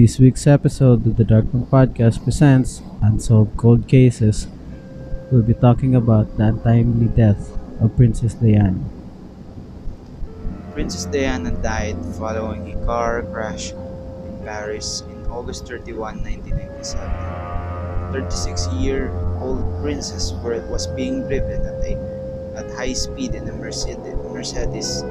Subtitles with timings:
[0.00, 4.48] This week's episode of the Darkman Podcast presents Unsolved Cold Cases.
[5.28, 7.52] We'll be talking about the untimely death
[7.84, 8.80] of Princess Diana.
[10.72, 17.04] Princess Diana died following a car crash in Paris in August 31, 1997.
[18.16, 21.92] 36-year-old princess was being driven at a
[22.56, 25.04] at high speed in a Mercedes Mercedes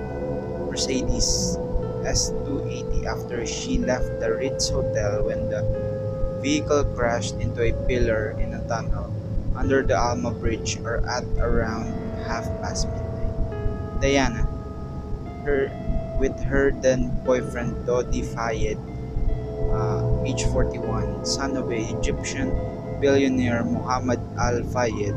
[0.66, 1.59] Mercedes
[2.04, 5.62] S280 after she left the Ritz Hotel when the
[6.42, 9.12] vehicle crashed into a pillar in a tunnel
[9.56, 11.92] under the Alma Bridge or at around
[12.24, 14.02] half past midnight.
[14.02, 14.48] Diana,
[15.44, 15.68] her
[16.20, 18.80] with her then boyfriend Dodi Fayed,
[19.72, 22.52] uh, age 41, son of a Egyptian
[23.00, 25.16] billionaire Muhammad Al Fayed,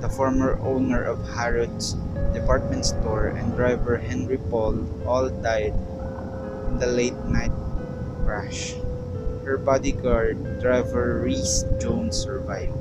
[0.00, 1.96] the former owner of Harrods
[2.32, 5.72] department store, and driver Henry Paul, all died
[6.68, 7.52] in the late night
[8.24, 8.74] crash.
[9.44, 12.74] Her bodyguard, driver Reese Jones, survived.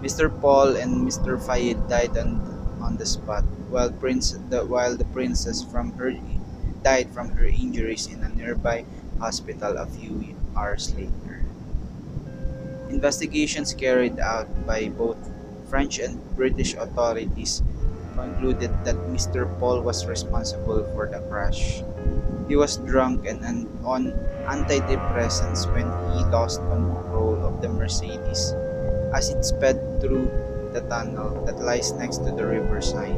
[0.00, 0.32] Mr.
[0.40, 1.36] Paul and Mr.
[1.36, 2.40] Fayed died on,
[2.80, 6.16] on the spot, while Prince the while the princess from her
[6.82, 8.84] died from her injuries in a nearby
[9.20, 11.44] hospital a few hours later.
[12.88, 15.20] Investigations carried out by both
[15.68, 17.62] French and British authorities
[18.16, 19.46] concluded that Mr.
[19.60, 21.84] Paul was responsible for the crash.
[22.50, 24.10] He was drunk and an- on
[24.50, 28.50] antidepressants when he lost control of the Mercedes
[29.14, 30.26] as it sped through
[30.74, 33.14] the tunnel that lies next to the riverside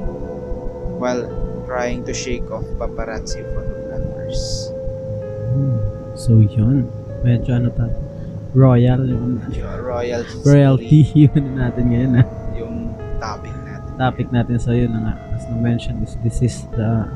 [1.01, 1.25] while
[1.65, 4.69] trying to shake off paparazzi photographers.
[5.57, 5.81] Hmm.
[6.13, 6.93] So yun.
[7.25, 7.97] Medyo ano tayo?
[8.53, 9.41] Royal yung
[9.81, 12.27] royal royalty yun natin ngayon ah.
[12.53, 13.91] yung topic natin.
[13.97, 15.15] Topic natin so yun na nga.
[15.33, 17.09] As na mentioned is this is the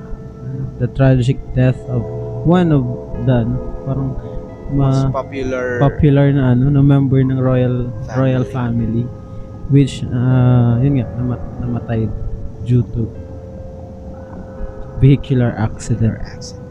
[0.78, 2.03] the tragic death of
[2.44, 2.83] one of
[3.25, 4.09] the ano, parang
[4.67, 8.19] Most ma popular popular na ano na member ng royal Family.
[8.19, 9.05] royal family
[9.71, 12.11] which uh, yun nga namat, namatay
[12.67, 13.06] due to
[14.99, 16.19] vehicular accident.
[16.19, 16.62] accent.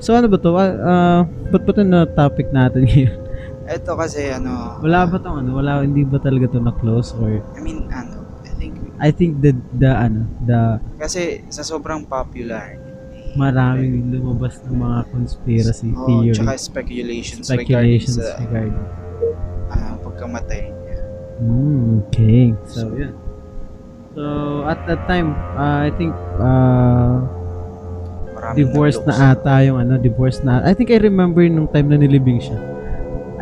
[0.00, 0.50] So ano ba to?
[0.54, 1.22] Uh,
[1.52, 3.14] ba't ba na topic natin ngayon?
[3.62, 5.54] Ito kasi ano, Wala ba tong ano?
[5.54, 9.32] Wala, hindi ba talaga to na close or I mean ano, I think I think
[9.38, 12.74] the the ano, the kasi sa sobrang popular
[13.34, 18.76] maraming lumabas ng mga conspiracy oh, theory, tsaka speculations, speculations regarding sa regarding.
[19.72, 20.98] ah, pagkamatay niya.
[21.42, 22.44] Mm, okay.
[22.68, 23.12] So, yeah.
[24.12, 24.22] So,
[24.68, 27.24] at that time, uh, I think uh,
[28.36, 30.60] Maraming divorced na ata yung ano, divorced na.
[30.66, 32.71] I think I remember nung time na nilibing siya.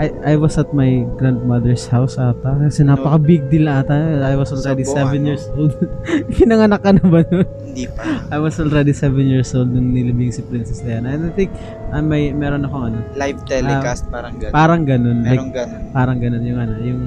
[0.00, 2.56] I, I was at my grandmother's house ata.
[2.56, 3.92] Kasi napaka big deal ata.
[4.24, 5.26] I was already buwan, 7 no?
[5.28, 5.76] years old.
[6.40, 7.44] Pinanganak ka na ba nun?
[7.60, 8.24] Hindi pa.
[8.32, 11.12] I was already 7 years old nung nilibing si Princess Diana.
[11.12, 11.52] And I think
[11.92, 14.52] uh, may meron akong ano, Live telecast parang gano'n.
[14.56, 15.18] parang ganun.
[15.20, 15.82] Like, Merong gano'n.
[15.92, 17.00] parang ganun yung ano, yung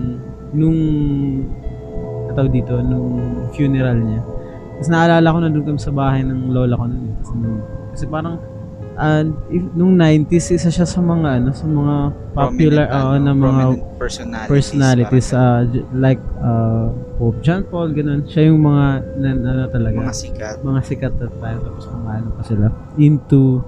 [0.54, 0.80] nung
[2.34, 4.22] tawag dito, nung funeral niya.
[4.78, 7.10] Tapos naalala ko nandun kami sa bahay ng lola ko nun.
[7.10, 7.16] eh.
[7.22, 7.34] Kasi,
[7.94, 8.38] kasi parang
[8.96, 11.96] ah, if- nung 90s isa siya sa mga ano, sa mga
[12.32, 13.64] popular Prominent, ah, ano, na mga
[13.96, 14.50] personalities.
[14.50, 15.28] personalities
[15.66, 18.24] j- like ah, Pope John Paul ganun.
[18.24, 18.86] Siya yung mga
[19.18, 20.56] na, ano talaga mga sikat.
[20.60, 23.62] mga sikat at tayo tapos mga ano pa sila into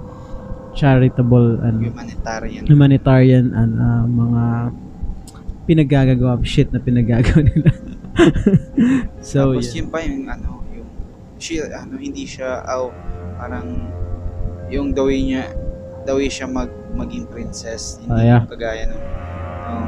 [0.72, 2.64] charitable and Humanitarian.
[2.66, 4.44] humanitarian and ah, mga
[5.64, 7.72] pinaggagawa shit na pinaggagawa nila.
[9.20, 9.78] so, Tapos yeah.
[9.78, 10.88] yun pa yung ano, yung
[11.38, 12.92] she, ano, hindi siya, aw,
[13.36, 13.66] parang
[14.68, 15.52] yung the way niya,
[16.04, 18.42] the way siya mag, maging princess, hindi Ah, yeah.
[18.46, 19.02] kagaya ng,
[19.66, 19.84] ng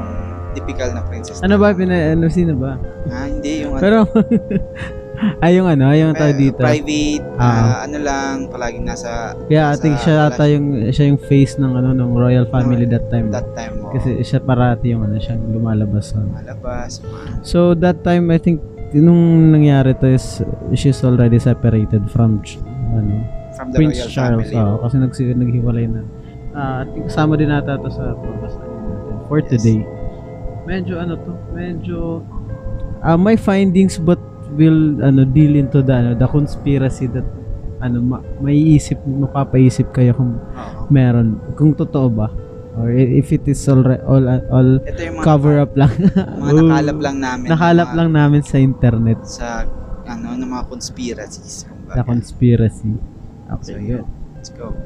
[0.50, 1.38] typical na princess.
[1.40, 2.76] Ano ba pina ano sino ba?
[3.06, 3.98] Ah, hindi yung ano, Pero
[5.42, 6.58] ay yung ano, ay yung tao eh, dito.
[6.58, 7.42] private, Ah.
[7.42, 11.72] ah, ano lang, palaging nasa Yeah, I think siya ata yung siya yung face ng
[11.72, 13.30] ano ng royal family that time.
[13.30, 13.90] that time mo.
[13.90, 16.14] Kasi siya parati yung ano siyang lumalabas.
[16.14, 20.40] sa- malabas, mga- So that time I think nung nangyari to is
[20.72, 22.40] she's already separated from
[22.90, 23.20] ano
[23.58, 24.56] from the Prince royal Charles family.
[24.56, 26.02] oo, kasi nagsi naghiwalay na.
[26.50, 29.50] Ah, I think kasama din nata to sa pagbasahin natin for Yes.
[29.52, 29.80] today.
[30.64, 31.98] Medyo ano to, medyo
[33.00, 34.18] ah, may findings but
[34.54, 37.26] will ano deal into the ano the conspiracy that
[37.78, 40.88] ano ma, may isip mapapaisip kayo kung Oo.
[40.88, 42.26] meron kung totoo ba
[42.74, 45.90] or if it is all re- all all yung mga, cover up lang.
[46.38, 47.46] mga nakalap lang namin.
[47.50, 49.62] Nakalap mga- lang namin sa internet sa
[50.06, 51.68] ano ng mga conspiracies.
[51.88, 52.02] the kumbaga.
[53.48, 53.72] Conspiracy.
[53.72, 54.76] So Okay, yun, let's go.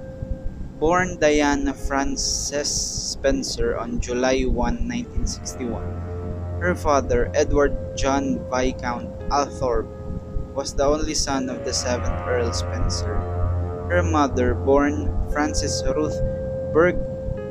[0.78, 2.66] Born Diana Frances
[3.14, 5.78] Spencer on July 1, 1961.
[6.58, 9.90] Her father, Edward John Viscount Althorpe,
[10.54, 13.14] was the only son of the seventh Earl Spencer.
[13.90, 16.18] Her mother, born Frances Ruth
[16.74, 16.98] Berg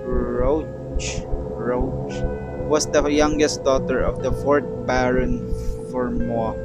[0.03, 1.23] Roach,
[1.55, 2.19] Roach
[2.67, 5.43] was the youngest daughter of the fourth Baron
[5.91, 6.55] Formoy.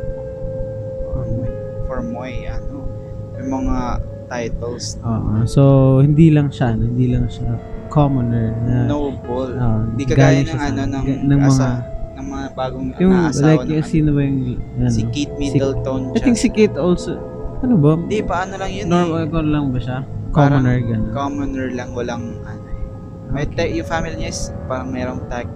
[1.14, 1.50] Formoy,
[1.86, 2.86] Formoy ano,
[3.38, 3.78] yung mga
[4.26, 5.00] titles.
[5.02, 5.46] Oo.
[5.46, 5.62] So,
[6.02, 9.56] hindi lang siya, ano, hindi lang siya commoner na Noble.
[9.56, 11.68] Oo, Hindi kagaya ng ano ng, ng mga asa,
[12.16, 14.40] ng mga bagong yung naasawa like ng sino ba yung
[14.76, 16.00] ano, si Kate Middleton.
[16.12, 17.16] I think si Kate also
[17.64, 17.96] ano ba?
[17.96, 19.48] Hindi pa ano lang yun Normal eh.
[19.48, 19.98] lang ba siya?
[20.36, 21.12] Commoner ganun.
[21.16, 23.32] Commoner lang walang ano eh.
[23.32, 25.48] May tech, yung family niya is parang merong tech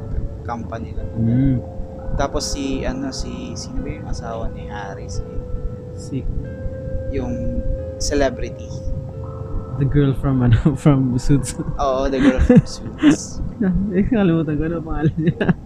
[0.48, 1.08] company lang.
[1.20, 1.56] Mm.
[2.16, 5.22] Tapos si ano si sino ba yung asawa ni Harry si
[6.00, 6.24] Si
[7.12, 7.60] yung
[8.00, 8.68] celebrity.
[9.80, 11.56] the girl from ano from Suits.
[11.80, 13.40] Oo, the girl from Suits.
[13.96, 15.56] eh, kalimutan ko ano pangalan niya.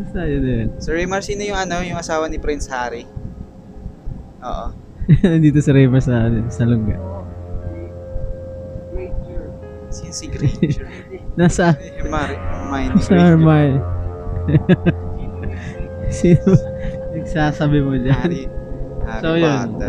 [0.00, 0.68] Basta yun yun.
[0.80, 3.04] So Raymar, sino yung ano, yung asawa ni Prince Harry?
[4.40, 4.66] Oo.
[5.28, 6.96] Nandito si Raymar sa, sa lungga.
[9.88, 10.84] Sino si Granger?
[11.36, 13.28] Nasa, Hermione sa Granger.
[13.28, 13.76] Hermione.
[16.08, 16.44] Sino
[17.12, 18.16] nagsasabi mo dyan?
[18.16, 18.42] Harry,
[19.04, 19.88] Harry So yun, Potter.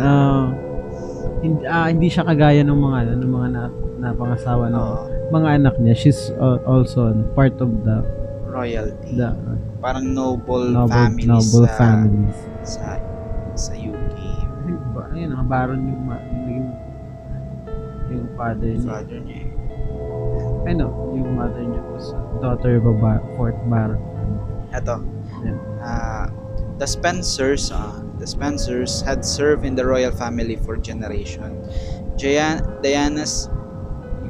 [1.39, 3.63] Ah, hindi, ah, hindi siya kagaya ng mga ano, ng mga na,
[3.99, 5.03] napangasawa ng Oo.
[5.31, 5.95] mga anak niya.
[5.95, 8.03] She's uh, also ano, part of the
[8.49, 9.15] royalty.
[9.15, 9.31] the
[9.79, 12.39] Parang noble, noble families noble sa, families.
[12.67, 12.99] sa
[13.55, 14.15] sa UK.
[15.15, 16.03] Ayun, ang baron yung,
[16.45, 16.67] yung
[18.11, 18.91] yung father niya.
[18.99, 19.49] Father niya
[20.75, 23.99] know, yung mother niya was uh, daughter of a bar, fourth baron.
[24.71, 24.95] Ito.
[25.43, 25.57] Yeah.
[25.81, 26.25] Uh,
[26.79, 31.59] the Spencers, uh, the Spencers had served in the royal family for generation.
[32.17, 33.47] Diana, Diana's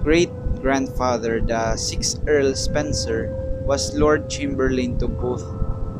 [0.01, 0.29] great
[0.61, 3.29] grandfather, the sixth Earl Spencer,
[3.65, 5.45] was Lord Chamberlain to both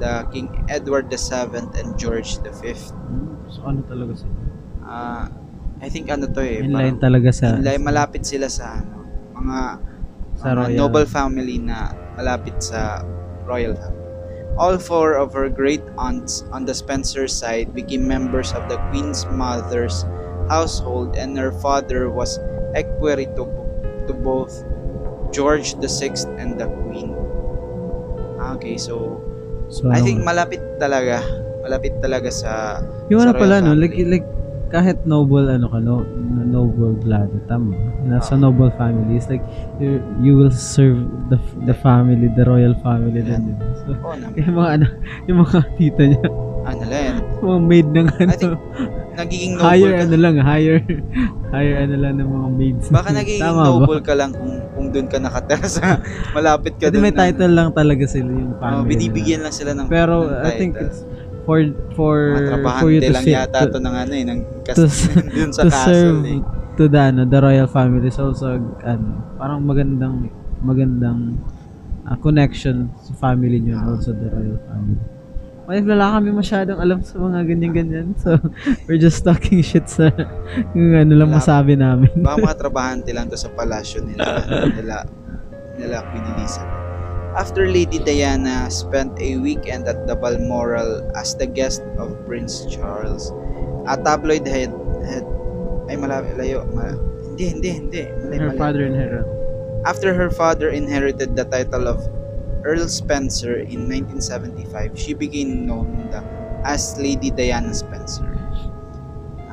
[0.02, 2.74] the King Edward VII and George V.
[2.74, 4.36] Hmm, So ano talaga sila?
[4.82, 5.26] Uh,
[5.80, 9.06] I think ano to eh, In parang- talaga sa Inlay, malapit sila sa ano,
[9.38, 9.60] mga,
[10.40, 10.76] Sa mga royal.
[10.76, 13.04] noble family na malapit sa
[13.46, 13.99] royal family.
[14.60, 19.24] All four of her great aunts on the Spencer side became members of the queen's
[19.32, 20.04] mother's
[20.52, 22.38] household and her father was
[22.76, 23.48] equerry to,
[24.08, 24.52] to both
[25.32, 27.16] George VI and the queen.
[28.40, 29.24] Ah, Okay, so
[29.70, 31.22] So, I think malapit talaga.
[31.62, 32.82] Malapit talaga sa
[33.14, 34.26] yung ano pala no, like, like
[34.70, 36.06] kahit noble ano ka no,
[36.46, 37.74] noble blood, tama.
[38.02, 38.42] Nasa Oo.
[38.42, 39.42] noble family, it's like
[39.78, 43.38] you, you will serve the the family, the royal family Yeah.
[43.38, 43.52] din.
[43.52, 43.66] diba?
[43.76, 44.92] So, oh, yung mga anak,
[45.26, 46.30] yung mga tita niya,
[46.62, 47.04] ano lang
[47.40, 48.56] mga maid ng ano, think
[49.12, 50.04] Nagiging noble higher ka.
[50.06, 50.78] ano lang, higher,
[51.50, 52.86] higher ano lang ng mga maids.
[52.88, 53.68] Baka nagiging Tama ba?
[53.76, 56.00] noble ka lang kung kung doon ka nakatira sa
[56.32, 57.04] malapit ka doon.
[57.04, 58.96] may title lang talaga sila yung Oh, family.
[58.96, 59.88] binibigyan lang sila ng.
[59.88, 60.88] Pero ng I think title.
[60.88, 61.00] it's
[61.50, 61.66] for
[61.98, 62.18] for
[62.78, 64.86] for you to lang sit yata to, to ng ano eh, ng kas- to
[65.34, 66.40] dun sa to castle serve eh.
[66.78, 69.10] to the ano, the royal family is also ano,
[69.42, 70.30] parang magandang
[70.62, 71.42] magandang
[72.06, 75.02] ah, connection sa family niyo and also the royal family.
[75.70, 78.18] Well, wala kami masyadong alam sa mga ganyan-ganyan.
[78.26, 78.42] So,
[78.90, 80.10] we're just talking shit sa
[80.78, 82.10] yung ano lang masabi namin.
[82.26, 85.06] Baka mga trabahante lang to sa palasyo nila, nila,
[85.78, 86.89] nila Queen Elizabeth.
[87.38, 93.30] After Lady Diana spent a weekend at the Balmoral as the guest of Prince Charles,
[93.86, 94.74] a tabloid head,
[95.06, 95.26] head
[95.90, 96.66] ay malapit, layo,
[97.38, 99.22] hindi, hindi, hindi, mali, Her father her
[99.86, 102.02] After her father inherited the title of
[102.66, 106.10] Earl Spencer in 1975, she became known
[106.66, 108.26] as Lady Diana Spencer.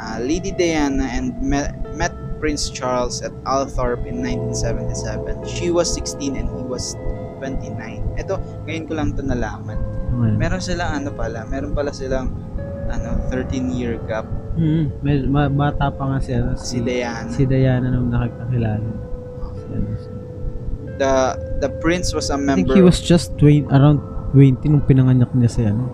[0.00, 5.46] Uh, Lady Diana and met, met Prince Charles at Althorp in 1977.
[5.46, 6.96] She was 16 and he was
[7.38, 8.16] 29.
[8.16, 9.78] Ito, ngayon ko lang to nalaman.
[10.08, 10.34] Ano?
[10.34, 12.32] Meron silang ano pala, meron pala silang
[12.86, 14.24] ano 13 year gap
[14.54, 17.28] Mm, med- ma- bata pa nga si, ano, si si, Diana.
[17.28, 18.80] si Diana nung nakakilala.
[19.52, 20.14] Si, ano, si-
[20.96, 21.12] The
[21.60, 24.00] the prince was a I think member he was just 20, around
[24.32, 25.92] 20 nung pinanganak niya si ano.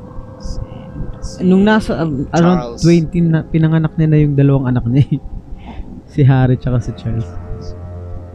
[1.18, 2.82] si- Nung nasa um, around Charles.
[2.86, 5.10] 20 na pinanganak niya na yung dalawang anak niya.
[5.10, 5.18] eh.
[6.12, 7.26] si Harry tsaka si Charles.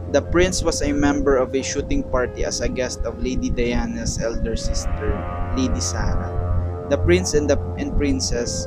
[0.08, 4.16] The prince was a member of a shooting party as a guest of Lady Diana's
[4.16, 5.12] elder sister,
[5.52, 6.32] Lady Sarah.
[6.88, 8.64] The prince and the and princess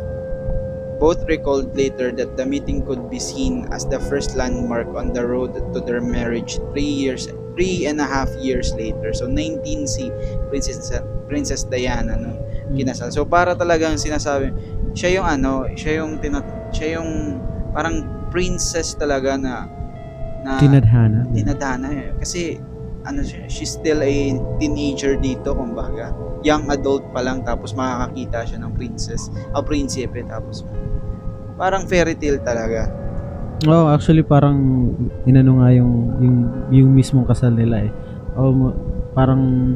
[1.01, 5.25] both recalled later that the meeting could be seen as the first landmark on the
[5.25, 7.25] road to their marriage three years
[7.57, 9.09] three and a half years later.
[9.09, 10.13] So 19 si
[10.53, 10.93] Princess
[11.25, 12.37] Princess Diana nung
[12.77, 13.09] kinasal.
[13.09, 14.53] So para talagang sinasabi,
[14.93, 17.41] siya yung ano, siya yung tinat siya yung
[17.73, 19.80] parang princess talaga na
[20.41, 21.25] na Tinadhana.
[21.29, 22.11] dinadana eh.
[22.17, 22.57] Kasi
[23.01, 24.13] ano siya, she's still a
[24.61, 26.13] teenager dito kumbaga.
[26.41, 30.65] Young adult pa lang tapos makakakita siya ng princess, o prinsipe tapos
[31.57, 32.89] parang fairy tale talaga.
[33.69, 34.57] Oh, actually parang
[35.29, 36.37] inano nga yung yung
[36.73, 37.91] yung mismong kasal nila eh.
[38.33, 38.73] almo,
[39.13, 39.75] parang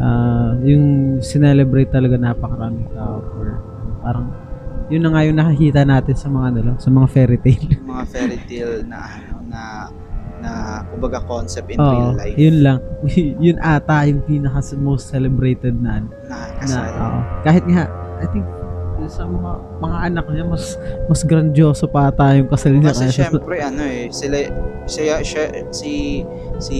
[0.00, 3.60] ah, yung sinelebrate talaga napakaraming tao for
[4.00, 4.32] parang
[4.88, 7.68] yun na nga yung nakikita natin sa mga ano lang, sa mga fairy tale.
[7.84, 9.60] Mga fairy tale na ano na
[10.48, 10.52] na
[10.88, 12.78] kumbaga concept in Oo, real life yun lang.
[13.44, 16.88] yun ata yung pinaka most celebrated na na na kasal.
[16.96, 17.18] oo.
[17.44, 17.84] kahit nga
[18.18, 18.46] I think
[19.08, 20.76] sa mga mga anak niya mas
[21.08, 24.36] mas grandioso pa ata yung kasal niya Kasi kaysa sa- syempre ano eh sila
[24.84, 26.24] siya, siya si
[26.58, 26.78] si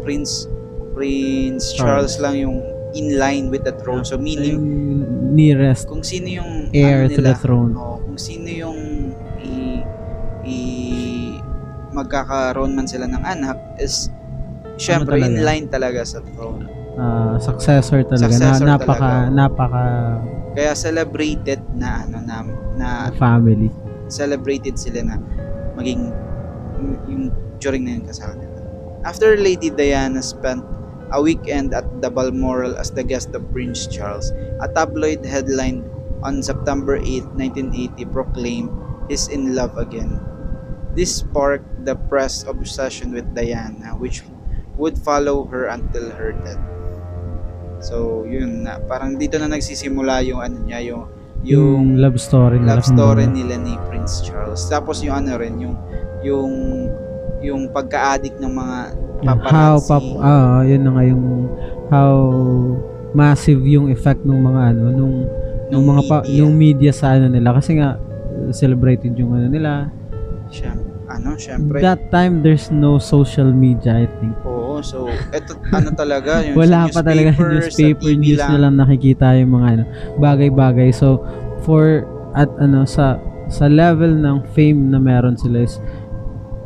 [0.00, 0.48] Prince
[0.92, 2.22] Prince Charles, Charles.
[2.22, 2.56] lang yung
[2.94, 4.00] in line with the throne.
[4.00, 4.66] So meaning yung
[5.36, 7.72] nearest kung sino yung heir ano to nila, the throne.
[7.76, 8.78] oo, kung sino yung
[11.96, 14.12] magkakaroon man sila ng anak is
[14.76, 15.26] syempre talaga?
[15.26, 16.68] in line talaga sa throne.
[16.96, 19.32] Ah, successor talaga Successor na napaka talaga.
[19.32, 19.84] napaka
[20.56, 22.36] Kaya celebrated na ano na,
[22.76, 23.68] na family.
[24.08, 25.16] celebrated sila na
[25.76, 26.08] maging
[27.08, 28.60] yung during na yung kasal nila.
[29.04, 30.64] After Lady Diana spent
[31.12, 35.84] a weekend at the Balmoral as the guest of Prince Charles, a tabloid headline
[36.24, 38.72] on September 8, 1980 proclaimed
[39.06, 40.16] he's in love again.
[40.96, 44.26] This sparked the press obsession with Diana, which
[44.74, 46.60] would follow her until her death.
[47.78, 48.82] So, yun na.
[48.82, 51.04] Parang dito na nagsisimula yung ano niya, yung
[51.46, 52.76] Yung love story nila.
[52.76, 54.66] love story nila ni Prince Charles.
[54.66, 55.76] Tapos yung ano rin, yung
[56.20, 56.52] yung
[57.38, 58.78] yung pagka-addict ng mga
[59.22, 59.86] Yung how paparazzi.
[59.86, 61.24] pap ah yun na nga yung
[61.86, 62.12] how
[63.12, 65.16] massive yung effect ng mga ano nung
[65.68, 66.34] nung mga pa, media.
[66.36, 69.92] yung media sa ano nila kasi nga uh, celebrated yung ano nila.
[70.48, 70.85] Siyem-
[71.16, 71.80] ano, syempre.
[71.80, 74.36] That time there's no social media I think.
[74.44, 79.56] Oo, so eto ano talaga yung Wala pa talaga newspaper, news na lang nakikita yung
[79.56, 79.84] mga ano
[80.20, 80.92] bagay-bagay.
[80.92, 81.24] So
[81.64, 82.04] for
[82.36, 83.16] at ano sa
[83.48, 85.78] sa level ng fame na meron sila is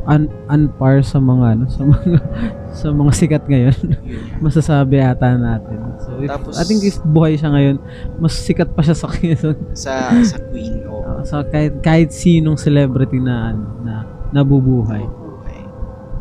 [0.09, 2.19] un, unpar sa mga ano sa mga
[2.81, 3.77] sa mga sikat ngayon.
[4.45, 5.79] Masasabi ata natin.
[6.01, 7.77] So, if, Tapos- I think if buhay siya ngayon,
[8.17, 9.59] mas sikat pa siya sa Quezon.
[9.77, 13.95] sa sa Queen o Uh, so, kahit, kahit sinong celebrity na, ano, na
[14.33, 15.03] nabubuhay.
[15.05, 15.59] buhay.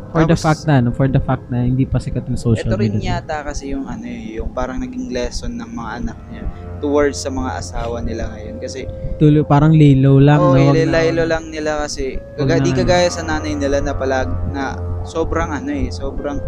[0.10, 2.66] For the Tapos, fact na, no, for the fact na hindi pa sikat yung social
[2.74, 3.22] Ito rin media.
[3.22, 6.44] yata kasi yung ano eh, yung parang naging lesson ng mga anak niya
[6.82, 8.90] towards sa mga asawa nila ngayon kasi
[9.22, 10.42] Tuloy, parang laylow lang.
[10.42, 10.74] Oo, no?
[10.74, 14.74] Ililaylo lang nila kasi kaga, di kagaya sa nanay nila na palag na
[15.06, 16.42] sobrang ano eh, sobrang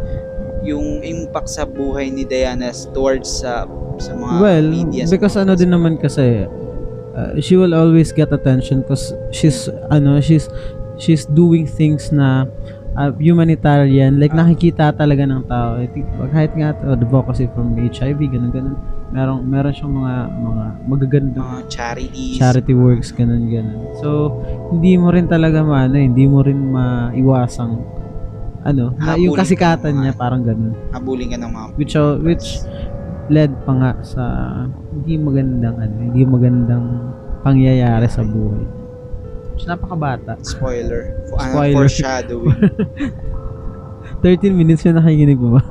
[0.65, 3.69] yung impact sa buhay ni Diana towards sa
[4.01, 5.03] sa mga Well, media.
[5.05, 6.49] because ano din naman kasi,
[7.13, 10.49] uh, she will always get attention because she's, ano, she's,
[11.01, 12.45] she's doing things na
[12.93, 15.81] uh, humanitarian, like nakikita talaga ng tao.
[15.81, 18.75] I think, kahit nga uh, advocacy from HIV, ganun, ganun.
[19.11, 22.37] Meron, meron siyang mga, mga magagandang mga charities.
[22.39, 23.91] charity works, ganun, ganun.
[23.99, 24.39] So,
[24.69, 27.73] hindi mo rin talaga maano, eh, hindi mo rin maiwasang,
[28.61, 32.61] ano, na, yung kasikatan mga- niya, parang ganun Habulin ka ng mga which uh, which
[33.25, 34.23] led pa nga sa
[34.93, 36.85] hindi magandang ano, hindi magandang
[37.41, 38.80] pangyayari sa buhay.
[39.61, 40.41] Which napakabata.
[40.41, 41.73] spoiler, for, ano, Spoiler.
[41.85, 42.57] foreshadowing.
[44.25, 45.61] 13 minutes na nakikinig mo ba?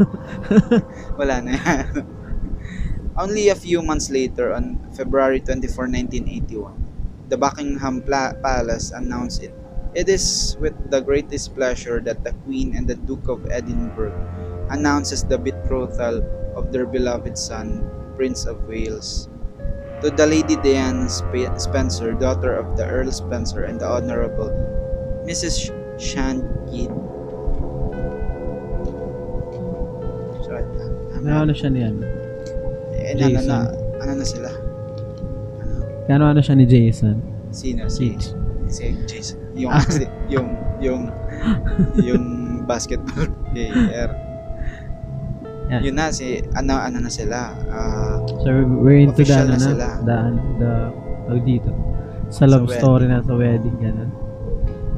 [1.18, 2.06] Wala na yan.
[3.18, 6.70] Only a few months later, on February 24, 1981,
[7.30, 7.98] the Buckingham
[8.42, 9.54] Palace announced it.
[9.94, 14.14] It is with the greatest pleasure that the Queen and the Duke of Edinburgh
[14.70, 16.22] announces the betrothal
[16.54, 17.82] of their beloved son,
[18.14, 19.29] Prince of Wales,
[20.00, 24.48] to the Lady Diana Sp- Spencer, daughter of the Earl Spencer and the Honorable
[25.28, 25.68] Mrs.
[25.68, 26.88] Sh- Shankidd.
[30.44, 30.64] Sorry.
[31.20, 32.00] Ano ano siya ni ano?
[32.96, 33.62] Eh, ano na, Jason.
[34.00, 34.50] ano na sila?
[35.60, 35.76] Ano?
[36.08, 37.16] Kano ano siya ni Jason?
[37.52, 37.86] Sino?
[37.92, 38.16] Si,
[38.70, 39.38] Si Jason.
[39.58, 39.84] Yung, Ah.
[40.30, 40.48] yung,
[40.80, 41.02] yung,
[42.08, 42.24] yung
[42.64, 44.08] basketball player.
[45.70, 45.86] Yeah.
[45.86, 47.54] Yun na, si, ano, ano na sila?
[47.70, 48.50] Ah, So
[48.82, 49.86] we're into the Official ano na na, sila.
[50.02, 50.18] the,
[50.58, 50.70] the,
[51.30, 51.70] tawag dito.
[52.30, 52.82] Sa love wedding.
[52.82, 54.10] story na sa wedding, ganun.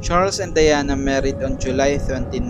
[0.00, 2.42] Charles and Diana married on July 29,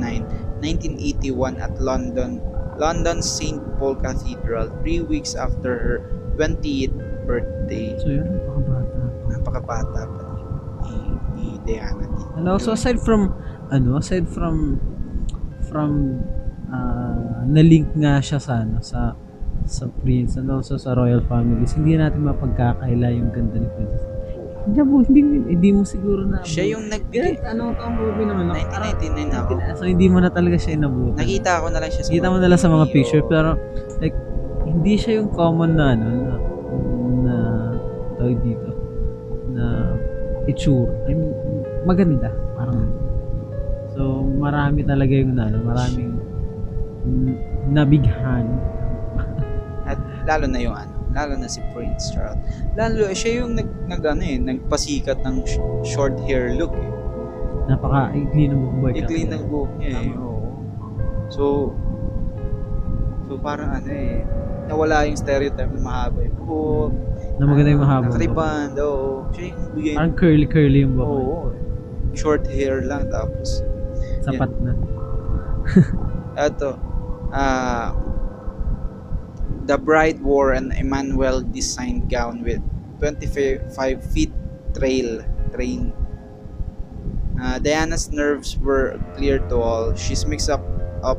[0.63, 2.39] 1981 at London,
[2.79, 3.59] London's St.
[3.77, 5.97] Paul Cathedral, three weeks after her
[6.39, 6.95] 20th
[7.27, 7.93] birthday.
[8.01, 9.03] So yun, napakabata.
[9.29, 10.25] Napakabata pa
[10.87, 10.95] ni,
[11.37, 12.07] ni Diana.
[12.39, 13.35] And also aside from
[13.69, 14.81] ano, aside from
[15.69, 16.23] from
[16.73, 19.15] uh, na-link nga siya sa ano, sa
[19.63, 24.03] sa prince and also sa royal families, hindi natin mapagkakaila yung ganda ni princess.
[24.63, 27.43] Hindi mo, hindi, hindi mo siguro na Siya yung nagbigay.
[27.43, 28.55] Kahit anong taong movie naman no?
[28.55, 29.53] 1999 ako.
[29.75, 31.19] So hindi mo na talaga siya inabutan.
[31.19, 33.59] Nakita ko na lang siya sa Kita mo na lang sa mga picture pero
[33.99, 34.15] like
[34.63, 36.35] hindi siya yung common na ano na,
[37.27, 37.35] na
[38.23, 38.71] tawag dito
[39.51, 39.65] na
[40.47, 40.95] itsura.
[41.11, 41.35] I mean,
[41.83, 42.31] maganda.
[42.55, 42.87] Parang
[43.99, 46.12] so marami talaga yung ano, maraming
[47.71, 48.47] nabighan.
[49.87, 52.39] At lalo na yung ano, lalo na si Prince Charles.
[52.79, 56.91] Lalo, siya yung nag, nag ano eh, nagpasikat ng sh- short hair look eh.
[57.69, 58.93] Napaka-ikli ng buhay.
[59.03, 60.11] Ikli ng buhok niya eh.
[60.19, 60.47] Oo.
[61.31, 61.45] So,
[63.27, 64.27] so parang ano eh,
[64.67, 66.93] nawala yung stereotype na mahaba yung buhok.
[67.39, 68.05] Na maganda yung mahaba.
[68.11, 69.27] Nakariband, oo.
[69.35, 69.95] Siya yung bigay.
[69.99, 71.11] Parang curly-curly yung buhok.
[71.11, 71.39] Oo.
[72.13, 73.65] Short hair lang tapos.
[74.23, 74.73] Sapat na.
[76.37, 76.77] Eto,
[77.33, 77.97] ah,
[79.67, 82.61] the bride wore an Emmanuel designed gown with
[82.99, 84.33] 25 feet
[84.75, 85.25] trail
[85.55, 85.93] train.
[87.41, 89.95] Uh, Diana's nerves were clear to all.
[89.95, 90.63] She's mixed up
[91.03, 91.19] up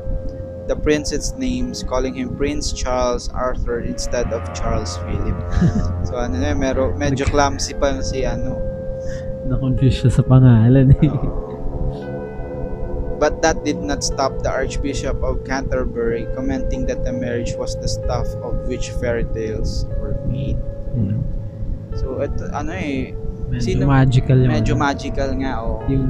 [0.67, 5.36] the prince's names, calling him Prince Charles Arthur instead of Charles Philip.
[6.08, 8.55] so ano na, mero, medyo clumsy pa si ano.
[9.51, 11.42] Na-confuse siya sa pangalan eh.
[13.23, 17.87] But that did not stop the Archbishop of Canterbury commenting that the marriage was the
[17.87, 20.59] stuff of which fairy tales were made.
[20.91, 21.23] Yun.
[21.95, 23.15] So, ito, ano eh,
[23.53, 25.77] Medyo Sino- magical yung, medyo ano, magical nga, oh.
[25.86, 26.07] yung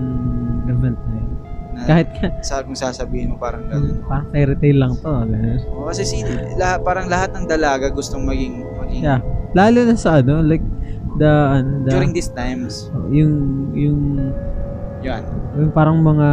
[0.71, 1.32] event na yun.
[1.76, 3.99] Na, Kahit ka, sa kung sasabihin mo parang ganun.
[4.08, 5.12] parang fairy tale lang to.
[5.12, 5.60] ganun.
[5.76, 6.23] Oh, kasi si,
[6.56, 9.19] la, parang lahat ng dalaga gustong maging, maging Yeah.
[9.54, 10.63] Lalo na sa ano, like,
[11.19, 12.88] the, ano, the, during these times.
[13.12, 14.32] yung, yung,
[15.04, 15.24] Yan.
[15.54, 16.28] yung parang mga,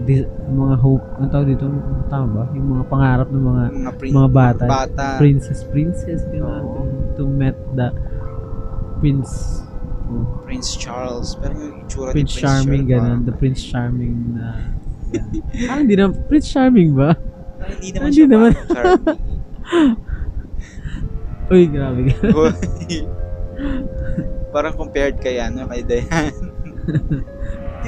[0.00, 1.66] di- mga hope, ang tawag dito,
[2.06, 2.44] tama ba?
[2.52, 4.64] Yung mga pangarap ng mga Mga, prin- mga bata.
[4.64, 5.04] bata.
[5.16, 6.86] princess, princess, gano'n, Oo.
[7.12, 7.90] to, to met the
[8.98, 9.62] prince,
[10.40, 11.36] Prince Charles.
[11.36, 14.46] Pero yung itsura Prince Prince Charming, Charles, gano'n, the Prince Charming na,
[15.66, 17.10] ah, hindi na, Prince Charming ba?
[17.68, 18.52] hindi naman Hindi siya naman.
[21.48, 22.16] Uy, grabe ka.
[24.48, 26.32] parang compared kay ano, kay Diane.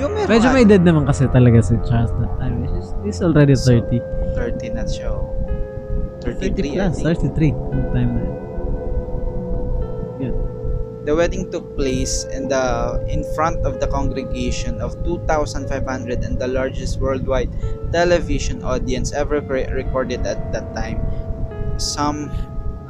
[0.07, 2.65] Ba meron Medyo may edad naman kasi talaga si Charles that time.
[2.65, 4.01] He's, he's already So, 30.
[4.37, 5.11] 30 na siya.
[5.13, 5.27] oh.
[6.23, 7.05] 30 33, I plus, think.
[7.33, 7.53] 33.
[7.53, 8.37] Yung time na yun.
[11.01, 12.61] The wedding took place in the
[13.09, 15.65] in front of the congregation of 2,500
[16.21, 17.49] and the largest worldwide
[17.89, 19.41] television audience ever
[19.73, 21.01] recorded at that time.
[21.81, 22.29] Some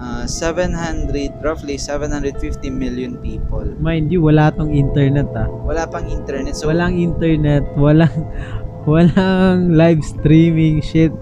[0.00, 3.68] uh, 700, roughly 750 million people.
[3.78, 5.46] Mind you, wala tong internet ah.
[5.46, 6.56] Wala pang internet.
[6.56, 8.10] So, walang internet, walang
[8.90, 11.12] walang live streaming shit.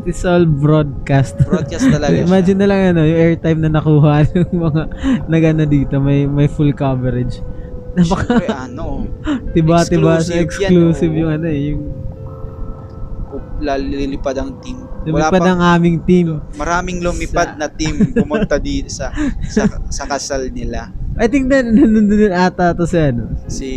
[0.00, 1.38] It is all broadcast.
[1.46, 2.26] broadcast talaga siya.
[2.28, 4.82] Imagine na lang ano, yung airtime na nakuha ng mga
[5.30, 7.38] nagana dito, may may full coverage.
[7.94, 8.86] Napaka Siyempre, ano,
[9.50, 11.20] tiba tiba exclusive yan, exclusive oo.
[11.20, 11.82] yung ano eh, yung
[13.60, 14.89] lalilipad ang team.
[15.06, 16.40] Lumipad ang aming team.
[16.56, 19.12] maraming lumipad na team pumunta dito sa,
[19.48, 20.92] sa sa kasal nila.
[21.20, 23.34] I think na nandun din ata to sa ano.
[23.50, 23.68] Si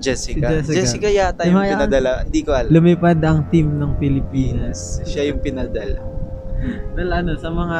[0.00, 0.64] Jessica.
[0.64, 0.78] Si Jessica.
[0.82, 1.78] Jessica, yata yung yan?
[1.78, 2.26] pinadala.
[2.26, 2.70] Hindi ko alam.
[2.72, 5.04] Lumipad ang team ng Pilipinas.
[5.04, 6.00] Siya yung pinadala.
[6.98, 7.78] Well, ano, sa mga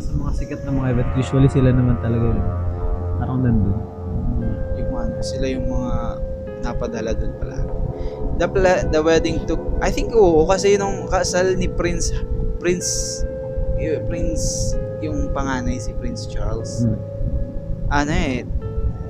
[0.00, 2.46] sa mga sikat na mga event, usually sila naman talaga yun.
[3.20, 3.78] Parang nandun.
[4.80, 5.92] Yung ano, sila yung mga
[6.64, 7.56] napadala doon pala.
[8.34, 12.10] The, pla- the wedding took, I think oo, kasi nung kasal ni Prince,
[12.58, 13.22] Prince,
[13.78, 16.82] y- Prince, yung panganay si Prince Charles.
[16.82, 16.98] Hmm.
[17.94, 18.42] Ano eh,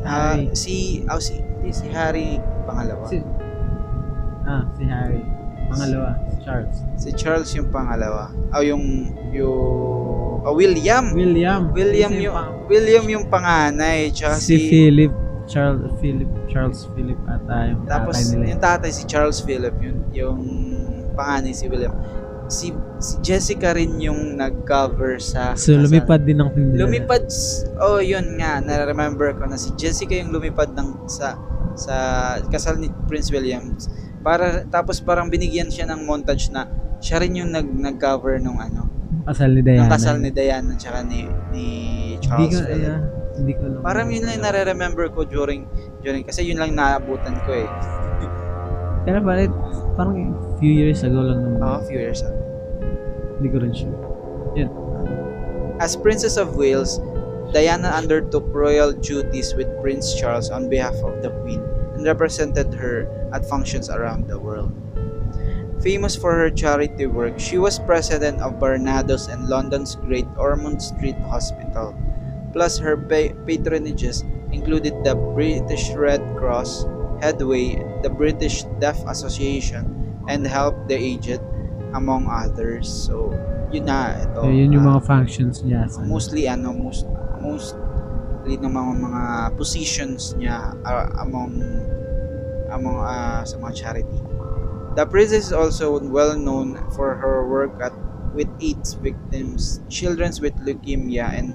[0.04, 0.52] Harry.
[0.52, 0.74] si,
[1.08, 2.36] oh, si, hindi, si Harry
[2.68, 3.08] pangalawa.
[3.08, 3.24] Si,
[4.44, 5.24] ah, si Harry.
[5.72, 6.76] Pangalawa, si Charles.
[7.00, 8.28] Si Charles yung pangalawa.
[8.52, 8.84] O yung
[9.32, 11.16] yung oh, William.
[11.16, 11.72] William.
[11.72, 15.23] William Si yung pa- William yung panganay, tsaka si Philip.
[15.44, 18.44] Charles Philip Charles Philip ata yung tapos tatay nila.
[18.48, 20.40] yung tatay si Charles Philip yun, yung
[21.12, 21.92] panganay si William.
[22.44, 25.84] Si si Jessica rin yung nag-cover sa So kasal.
[25.84, 26.84] lumipad din team nila.
[26.84, 27.24] Lumipad
[27.78, 31.36] oh yun nga, na-remember ko na si Jessica yung lumipad ng sa
[31.74, 31.94] sa
[32.46, 33.72] kasal ni Prince William.
[34.20, 36.68] Para tapos parang binigyan siya ng montage na
[37.00, 38.88] siya rin yung nag nag-cover nung ano,
[39.24, 39.88] Kasal ni ng Diana.
[39.88, 41.64] kasal ni Diana tsaka ni ni
[42.14, 42.84] Hindi Charles ko, Philip.
[42.84, 43.00] yeah,
[43.34, 43.82] hindi ko lang.
[43.82, 45.66] Parang yun lang yung nare-remember ko during
[46.02, 47.68] during kasi yun lang naabutan ko eh.
[49.04, 49.52] Pero bakit,
[50.00, 51.60] parang few years ago lang naman.
[51.60, 52.40] Oh, few years ago.
[53.36, 53.96] Hindi ko rin sure.
[54.56, 54.70] Yun.
[55.82, 57.02] As Princess of Wales,
[57.52, 61.60] Diana undertook royal duties with Prince Charles on behalf of the Queen
[61.94, 64.72] and represented her at functions around the world.
[65.82, 71.18] Famous for her charity work, she was president of Barnados and London's Great Ormond Street
[71.28, 71.92] Hospital.
[72.54, 74.22] Plus, her pa- patronages
[74.54, 76.86] included the British Red Cross,
[77.18, 79.90] Headway, the British Deaf Association,
[80.30, 81.42] and Help the Aged,
[81.98, 82.86] among others.
[82.86, 83.34] So,
[83.74, 84.22] yun na.
[84.22, 85.90] Ito, So, yun yung ah, mga functions niya.
[85.90, 87.06] Sa, mostly ano most
[87.42, 89.22] mostly ng mga mga
[89.58, 91.58] positions niya are among
[92.70, 94.20] among ah, sa mga charity.
[94.94, 97.90] The princess is also well known for her work at
[98.34, 101.54] with AIDS victims, children's with leukemia, and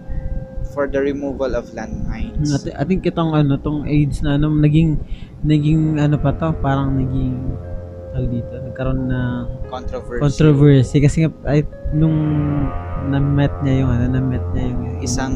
[0.70, 2.50] for the removal of landmines.
[2.52, 5.02] At, I think itong ano, tong AIDS na ano, naging,
[5.42, 7.36] naging ano pa to, parang naging,
[8.10, 10.22] tawag dito, nagkaroon ng Controversy.
[10.22, 10.98] controversy.
[11.00, 12.18] Kasi nga, ay, nung
[13.08, 15.34] na-met niya yung ano, na-met niya yung, Isang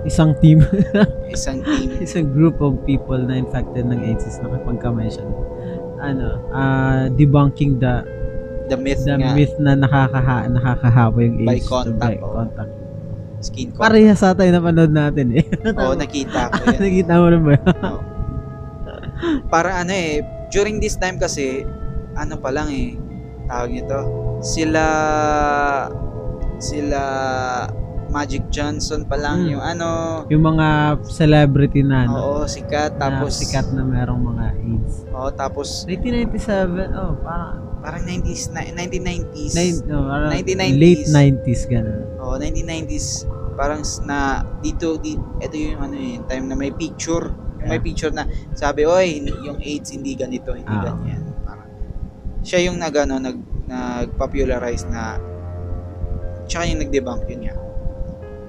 [0.00, 0.64] isang team,
[1.36, 1.92] isang team.
[2.00, 5.28] isang group of people na infected ng AIDS is nakipagkamay siya.
[6.00, 8.00] Ano, ah debunking the
[8.72, 9.36] The myth the nga.
[9.36, 12.32] myth na nakakaha nakakahawa yung By AIDS contact, by oh.
[12.32, 12.72] contact.
[13.40, 13.80] Skin contact.
[13.82, 15.44] Parehas sa tayo napanood natin eh.
[15.80, 16.78] Oo, nakita ko yan.
[16.78, 17.56] Nakita mo rin ba?
[19.48, 21.64] Para ano eh, during this time kasi,
[22.14, 22.96] ano pa lang eh,
[23.46, 23.98] tawag nito,
[24.40, 24.84] sila,
[26.58, 27.00] sila
[28.10, 29.52] Magic Johnson pa lang Hmm.
[29.54, 29.88] yung ano,
[30.26, 30.66] yung mga
[31.06, 34.94] celebrity na ano, oo, sikat, na tapos, sikat na merong mga AIDS.
[35.08, 40.76] oo, tapos, 1997, oh, parang parang 90s, na, 1990s, nine, no, parang 1990s.
[40.76, 42.02] late 90s ganun.
[42.30, 43.26] Oo, 1990s,
[43.58, 44.18] parang na,
[44.58, 47.84] dito, di, ito yung ano yung time na may picture, yung may Yeah.
[47.84, 50.94] picture na, sabi, oy, yung AIDS hindi ganito, hindi Ah.
[50.94, 51.22] ganyan.
[51.42, 51.68] Parang,
[52.40, 55.18] siya yung nag, ano, nag, nag-popularize na,
[56.46, 57.56] tsaka yung nag-debunk yun nga,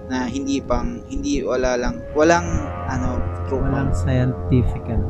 [0.07, 2.47] na hindi pang, hindi, wala lang, walang,
[2.87, 5.07] ano, true Walang scientific ano,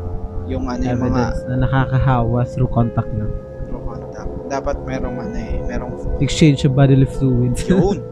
[0.50, 3.30] yung ano, yung mga na nakakahawa through contact lang.
[3.70, 4.30] true contact.
[4.50, 7.62] Dapat merong, ano eh, merong, Exchange of bodily fluids.
[7.64, 8.02] yun,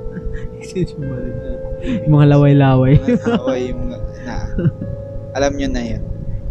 [0.69, 1.33] Bodily fluids.
[2.05, 2.93] Yung mga laway-laway.
[3.01, 3.89] mga away yung
[4.25, 4.35] na
[5.37, 6.03] alam nyo na yun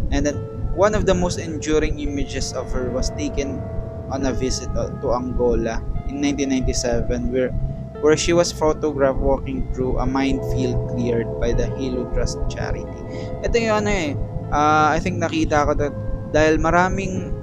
[0.09, 0.37] and then
[0.73, 3.61] one of the most enduring images of her was taken
[4.09, 7.53] on a visit to to Angola in 1997 where
[8.01, 12.87] where she was photographed walking through a minefield cleared by the Hilo Trust Charity.
[13.43, 14.09] Ito yung ano eh,
[14.55, 15.91] ah, I think nakita ko to
[16.31, 17.35] dahil maraming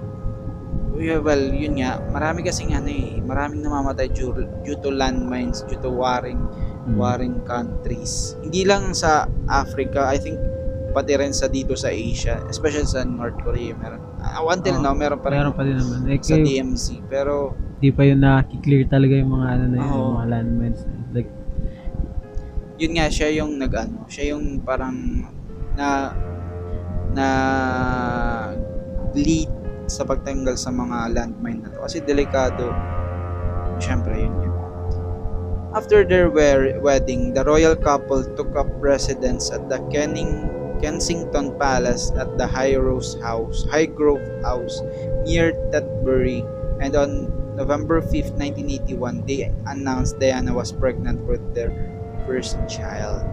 [0.98, 4.32] yeah, well, yun nga, marami kasing ano eh, maraming namamatay due,
[4.62, 6.40] due to landmines, due to warring
[6.87, 7.02] Hmm.
[7.02, 8.38] warring countries.
[8.46, 10.38] Hindi lang sa Africa, I think
[10.94, 13.98] pati rin sa dito sa Asia, especially sa North Korea, meron.
[14.22, 14.85] Uh, until Oo.
[14.87, 16.06] now, meron pa rin Meron pa din naman.
[16.09, 17.02] Eh, sa DMC.
[17.11, 19.98] Pero, di pa yun na-clear talaga yung mga ano na yun, Oo.
[19.98, 20.80] yung mga landmines.
[21.11, 21.30] Like,
[22.78, 24.96] yun nga, siya yung nag-ano, siya yung parang
[25.74, 26.14] na
[27.12, 27.26] na
[29.12, 29.50] lead
[29.87, 31.83] sa pagtanggal sa mga landmine na to.
[31.83, 32.70] Kasi delikado.
[33.79, 34.55] Siyempre, yun yun.
[35.77, 40.49] After their wedding, the royal couple took up residence at the Kenning,
[40.81, 44.81] Kensington Palace at the High Rose House, Highgrove House
[45.29, 46.40] near Tetbury.
[46.81, 51.72] And on November 5th, 1981, they announced Diana was pregnant with their
[52.25, 53.25] first child.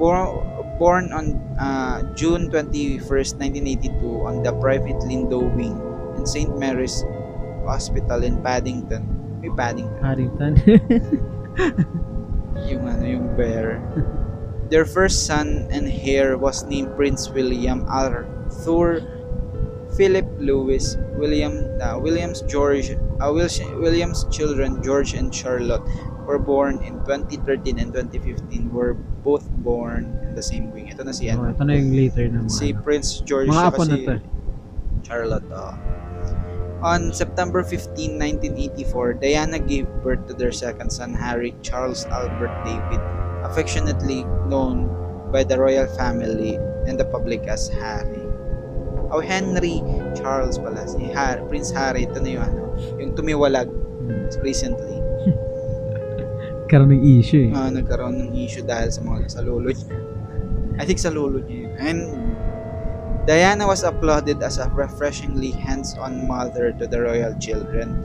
[0.00, 0.48] Born,
[0.80, 3.92] born on uh, June 21, 1982
[4.24, 5.76] on the private Lindo wing
[6.16, 6.56] in St.
[6.56, 7.04] Mary's
[7.68, 9.04] Hospital in Paddington.
[9.44, 10.00] May Paddington.
[10.00, 10.52] Harrington.
[12.68, 13.80] Yung ano, yung bear.
[14.68, 18.28] Their first son and heir was named Prince William Arthur
[19.96, 25.82] Philip Louis William uh, Williams George uh, Wil- Williams children George and Charlotte
[26.26, 30.88] were born in 2013 and 2015 were both born in the same wing.
[30.88, 32.80] Ito na si oh, ano, ito na yung later na mga si ano.
[32.82, 34.20] Prince George Mga apo na to eh.
[35.04, 35.48] Charlotte.
[35.52, 35.74] oh.
[36.80, 43.00] On September 15, 1984, Diana gave birth to their second son, Harry Charles Albert David,
[43.44, 44.88] affectionately known
[45.28, 46.56] by the royal family
[46.88, 48.24] and the public as Harry.
[49.12, 49.84] Oh, Henry
[50.16, 50.88] Charles pala.
[50.88, 52.62] Si Har- Prince Harry, ito na yung ano,
[52.96, 54.30] yung tumiwalag Hmm.
[54.40, 54.99] recently.
[56.70, 57.52] Karoon ng issue eh.
[57.52, 59.98] Ah, nagkaroon ng issue dahil sa mga sa lolo niya.
[60.78, 61.72] I think sa lolo niya yun.
[61.82, 62.00] And
[63.26, 67.98] Diana was applauded as a refreshingly hands-on mother to the royal children.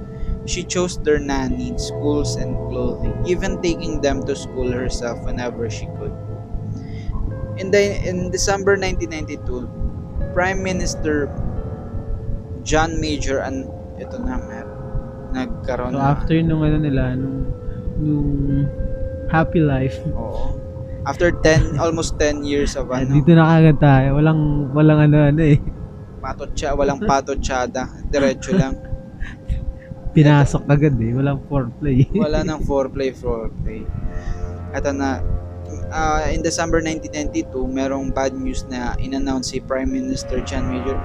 [0.50, 5.86] She chose their nanny, schools, and clothing, even taking them to school herself whenever she
[5.98, 6.14] could.
[7.58, 11.32] In, the, in December 1992, Prime Minister
[12.66, 14.76] John Major and ito na meron
[15.32, 17.55] nagkaroon So na after nung ano nila, nung,
[18.00, 18.66] nung
[19.32, 20.62] happy life, Oo.
[21.06, 24.18] After 10, almost 10 years of ano, dito na kagad tayo.
[24.18, 25.62] Walang, walang ano, ano eh.
[26.18, 28.74] patot siya, walang patot tsada, diretso lang.
[30.18, 31.14] Pinasok agad eh.
[31.14, 32.10] Walang foreplay.
[32.26, 33.86] Wala nang foreplay, foreplay.
[34.74, 35.22] Ito na,
[35.94, 40.98] ah, in December 1992, merong bad news na in-announce si Prime Minister John Major.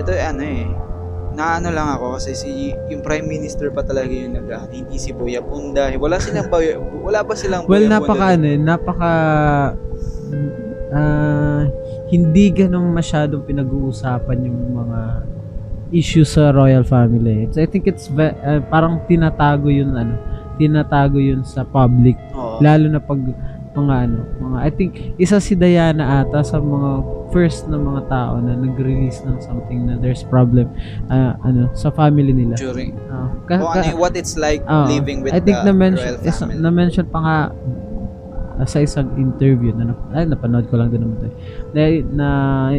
[0.00, 0.64] Ito ano eh,
[1.34, 2.50] naano lang ako kasi si
[2.88, 5.90] yung Prime Minister pa talaga yung nag hindi si Boya Punda.
[5.98, 8.34] Wala silang Boya, wala ba silang well, Boya napaka Punda?
[8.38, 9.12] ano eh, napaka
[10.94, 11.62] ah,
[12.08, 15.00] hindi ganun masyadong pinag-uusapan yung mga
[15.94, 17.50] issue sa royal family.
[17.54, 20.18] So, I think it's uh, parang tinatago yun ano,
[20.58, 22.62] tinatago yun sa public Oo.
[22.62, 23.18] lalo na pag
[23.74, 26.90] mga ano, mga I think isa si Diana ata sa mga
[27.28, 30.70] first na mga tao na nag-release ng something na there's problem
[31.08, 32.54] ah, ano sa family nila.
[32.54, 34.86] During, Ah, ka- ano what it's like Oo.
[34.86, 36.54] living with I think the na-mention, royal is, family.
[36.56, 37.36] na-mention pa nga
[38.54, 41.26] uh, sa isang interview na, ay, napanood ko lang din naman to.
[41.26, 41.34] eh.
[41.74, 42.28] Na, na,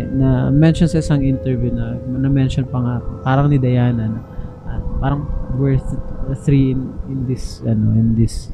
[0.08, 4.20] na mention sa isang interview na na-mention pa nga parang ni Diana na
[4.66, 5.92] ah, parang worth
[6.42, 8.52] three in, in this ano in this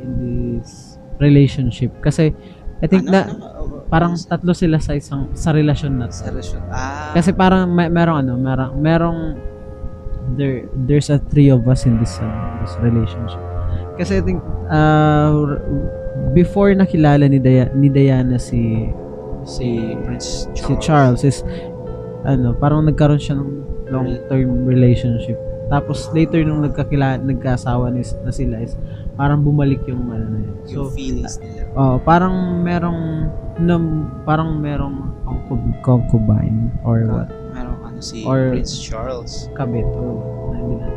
[0.00, 2.34] in this relationship kasi
[2.82, 6.16] I think Ano, na ano, parang tatlo sila sa isang sa relasyon na to.
[6.16, 6.60] sa relasyon.
[6.68, 9.18] Ah, Kasi parang may, merong ano, merong merong
[10.36, 12.28] there there's a three of us in this uh,
[12.60, 13.40] this relationship.
[13.94, 15.54] Kasi I think uh,
[16.32, 18.90] before nakilala ni Dia- ni Diana si
[19.44, 20.60] si Prince Charles.
[20.60, 21.38] si Charles is
[22.24, 23.48] ano, parang nagkaroon siya ng
[23.88, 25.36] long-term relationship.
[25.68, 28.74] Tapos later nung nagkakila nagkasawa ni, na sila is
[29.14, 30.56] parang bumalik yung ano na yun.
[30.66, 31.70] yung So, feelings nila.
[31.72, 33.00] oh, parang merong
[33.56, 33.84] num,
[34.22, 37.30] parang merong concub- concubine or what?
[37.50, 39.46] Meron ano si Or- Prince Charles.
[39.52, 40.18] kabit or
[40.50, 40.88] na hindi na.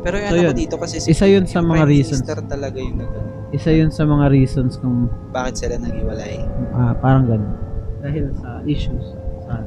[0.00, 0.56] Pero yung So, ano yun.
[0.56, 2.20] dito kasi si Isa yun sa yung mga reasons.
[2.20, 3.12] Minister talaga yung nag
[3.50, 6.44] Isa yun sa mga reasons kung bakit sila naghiwalay.
[6.72, 7.56] ah, parang ganun.
[7.98, 9.04] Dahil sa issues.
[9.42, 9.60] Sa,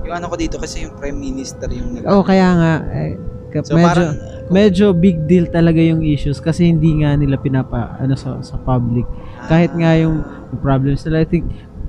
[0.00, 3.27] Yung ano ko dito kasi yung Prime Minister yung nag oh, kaya nga, eh, ka-
[3.64, 4.10] So medyo, parang
[4.48, 9.08] medyo big deal talaga yung issues kasi hindi nga nila pinapa, ano, sa, sa public.
[9.48, 10.24] Kahit nga yung
[10.60, 11.44] problems nila, I think,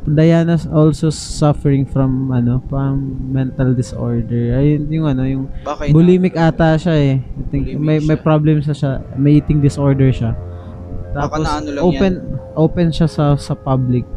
[0.09, 2.97] Diana's also suffering from, ano, pang
[3.29, 4.57] mental disorder.
[4.57, 7.15] Ayun, yung ano, yung baka bulimic ata siya eh.
[7.19, 8.23] I think Bulimic may may siya.
[8.23, 10.33] problems na siya, may eating disorder siya.
[11.13, 12.13] Baka Tapos na ano lang open
[12.55, 14.07] open siya sa sa public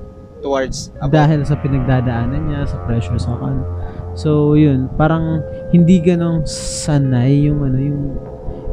[0.41, 3.61] towards about dahil sa pinagdadaanan niya, sa pressure sa kan.
[4.13, 5.41] So yun, parang
[5.73, 8.03] hindi ganong sanay yung ano yung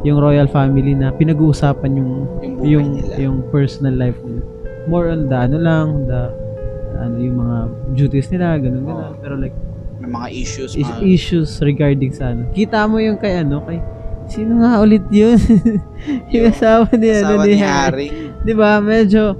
[0.04, 2.12] yung royal family na pinag-uusapan yung
[2.44, 3.16] yung yung nila.
[3.20, 4.44] yung personal life nila.
[4.88, 6.32] More on the ano lang, the
[7.00, 7.58] ano yung mga
[7.96, 9.12] duties nila, ganun ganun.
[9.16, 9.20] Oo.
[9.20, 9.56] Pero like
[10.00, 12.48] may mga issues, is mga issues regarding sa ano.
[12.56, 13.84] Kita mo yung kay ano, kay
[14.32, 15.36] sino nga ulit yun?
[16.34, 18.08] yung asawa ni ano asawa ni ni Harry.
[18.08, 18.08] Harry.
[18.44, 18.80] 'Di ba?
[18.80, 19.36] Medyo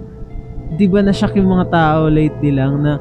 [0.76, 3.00] 'di ba na-shock yung mga tao lately lang na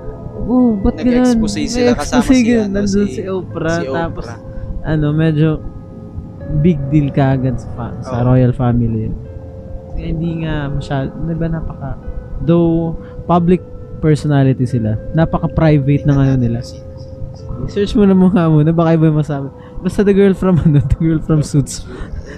[0.49, 1.37] oh, ba't ganun?
[1.37, 2.65] Nag-expose sila kasama si, ganun.
[2.65, 4.01] ano, Nandun si- si, Oprah, si Oprah.
[4.03, 4.27] tapos
[4.83, 5.49] ano, medyo
[6.59, 8.27] big deal ka agad sa, fa- sa Oo.
[8.27, 9.13] royal family.
[9.87, 12.01] Kasi hindi nga masyado, di ba napaka,
[12.41, 13.61] though public
[13.99, 16.65] personality sila, napaka-private ng ano nila.
[17.67, 19.51] Search mo na mukha muna, baka iba yung masabi.
[19.79, 21.83] Basta the girl from ano, the girl from Suits.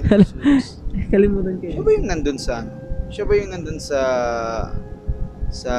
[1.13, 2.71] Kalimutan ko Siya ba yung nandun sa ano?
[3.07, 4.01] Siya ba yung nandun sa
[5.51, 5.75] sa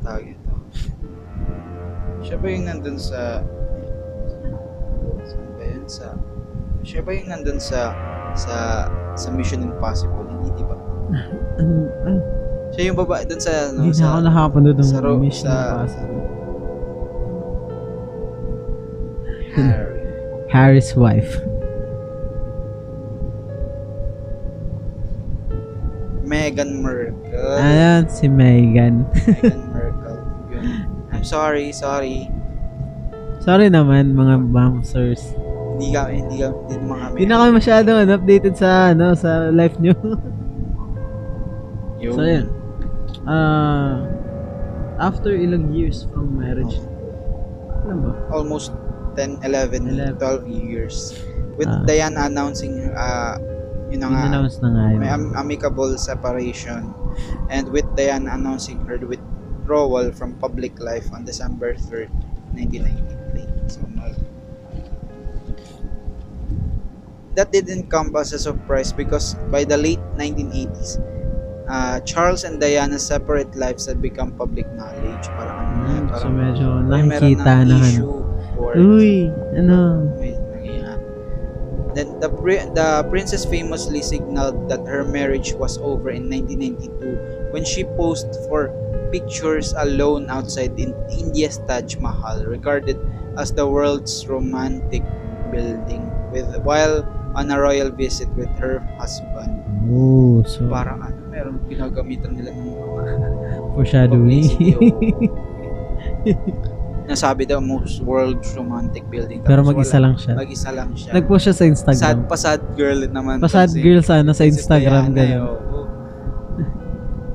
[0.00, 0.39] tawag?
[2.20, 3.40] Siya ba yung nandun sa
[5.24, 5.84] saan ba yun?
[5.88, 6.06] Sa
[6.80, 7.92] siya ba yung nandun sa
[8.36, 10.24] sa sa Mission Impossible?
[10.28, 10.76] Hindi, di ba?
[11.60, 12.18] Ano, ano,
[12.70, 15.60] Siya yung babae dun sa ano, hindi na sa ako nakapanood ng sa Mission sa-
[15.66, 16.18] Impossible.
[19.50, 19.98] Harry.
[20.48, 21.32] Harry's wife.
[26.22, 27.58] Meghan Markle.
[27.58, 29.02] Ayan, si Megan.
[29.10, 29.42] Meghan.
[29.42, 29.69] Yun.
[31.20, 32.32] I'm sorry, sorry.
[33.44, 35.36] Sorry naman, mga bouncers.
[35.76, 37.14] Hindi kami, hindi kami, hindi naman kami.
[37.20, 39.92] Hindi na kami masyado updated sa ano sa life nyo.
[42.00, 42.48] So, yun.
[43.28, 44.00] Ah,
[44.96, 46.80] after ilang years from marriage,
[47.84, 48.12] ano ba?
[48.32, 48.72] almost
[49.12, 50.16] 10, 11, 11.
[50.16, 51.12] 12 years.
[51.60, 51.84] With Ah.
[51.84, 53.36] Diana announcing, uh,
[53.92, 55.04] yun na nga, na nga yun.
[55.04, 56.88] may am- amicable separation.
[57.52, 58.96] And with Diana announcing her
[59.70, 62.10] withdrawal from public life on December 3rd,
[62.58, 63.70] 1993.
[63.70, 63.86] So,
[67.38, 70.98] that didn't come as a surprise because by the late 1980s,
[71.70, 75.30] uh, Charles and Diana's separate lives had become public knowledge.
[75.38, 78.26] Parang, ano na, Hmm, so medyo nakikita na issue
[78.58, 80.10] or Uy, ano?
[81.94, 82.30] Then the
[82.74, 88.70] the princess famously signaled that her marriage was over in 1992 when she posed for
[89.10, 92.96] pictures alone outside in India's Taj Mahal, regarded
[93.36, 95.02] as the world's romantic
[95.50, 97.02] building, with while
[97.34, 99.62] on a royal visit with her husband.
[99.86, 104.46] Oh, so Parang ano, meron pinagamitan nila ng mga foreshadowing.
[107.10, 109.42] nasabi daw most world's romantic building.
[109.42, 110.06] Pero mag-isa wala.
[110.06, 110.34] lang siya.
[110.38, 111.10] Mag-isa lang siya.
[111.10, 112.18] Nag-post siya sa sad Instagram.
[112.30, 113.42] pa sad girl naman.
[113.42, 115.42] Pa sad si- girl sana sa Instagram ganun.
[115.42, 115.69] oo.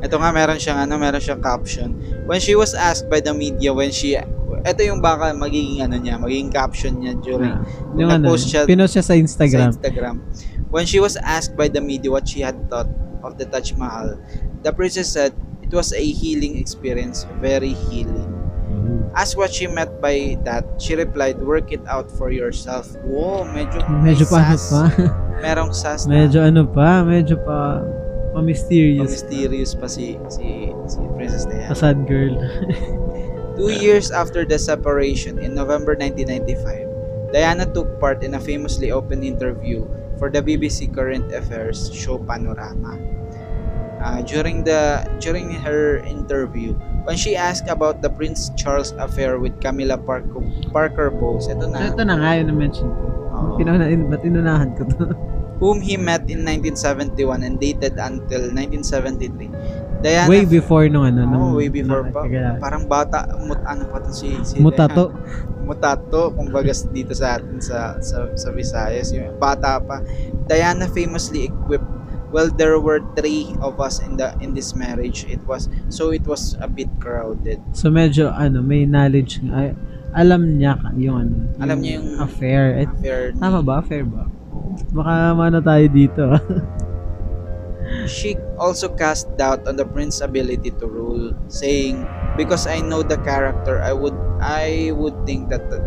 [0.05, 1.97] Ito nga meron siyang ano, meron siyang caption.
[2.29, 4.13] When she was asked by the media when she
[4.65, 7.61] ito yung baka magiging ano niya, magiging caption niya during Ah,
[7.97, 9.69] yung ano, nag-post siya pinost siya sa Instagram.
[9.69, 10.15] sa Instagram.
[10.69, 12.89] When she was asked by the media what she had thought
[13.21, 14.17] of the Taj Mahal,
[14.61, 18.29] the princess said it was a healing experience, very healing.
[19.15, 22.91] Asked what she meant by that, she replied, work it out for yourself.
[23.07, 24.67] Wow, medyo, Medyo pa sas.
[24.67, 24.81] pa.
[25.45, 27.79] Merong sas na medyo ano pa, medyo pa
[28.35, 29.07] pa-mysterious.
[29.07, 31.71] mysterious pa si, si, si Princess Diana.
[31.71, 32.35] Pa sad girl.
[33.57, 39.23] Two years after the separation, in November 1995, Diana took part in a famously open
[39.23, 39.87] interview
[40.19, 42.99] for the BBC Current Affairs show Panorama.
[44.03, 46.75] Uh, during the during her interview,
[47.07, 51.89] when she asked about the Prince Charles affair with Camilla Parker, Parker Bowles, ito na,
[51.89, 53.03] Ito na nga yun na-mention ko.
[53.35, 53.55] Oo.
[53.57, 55.15] Pinuna, in, ba't inunahan ko to?
[55.57, 59.49] whom he met in 1971 and dated until 1973.
[60.03, 61.25] Diana way before nung ano.
[61.25, 62.27] Nung, way before pa.
[62.27, 65.09] Kaya, Parang bata, mut, ano pa to si, si mutato.
[65.65, 69.97] mutato kumbaga dito sa atin sa sa, sa Visayas yung bata pa
[70.45, 71.89] Diana famously equipped
[72.29, 76.21] well there were three of us in the in this marriage it was so it
[76.29, 79.41] was a bit crowded So medyo ano, may knowledge.
[79.49, 79.73] Ay,
[80.13, 81.35] alam niya yung ano.
[81.57, 82.61] Alam niya yung- affair.
[82.77, 83.81] Eh, affair tama ba?
[83.81, 84.29] Affair ba?
[84.95, 86.25] Baka mano tayo dito.
[88.09, 92.05] she also cast doubt on the prince's ability to rule saying
[92.37, 95.79] because I know the character I would I would think that the,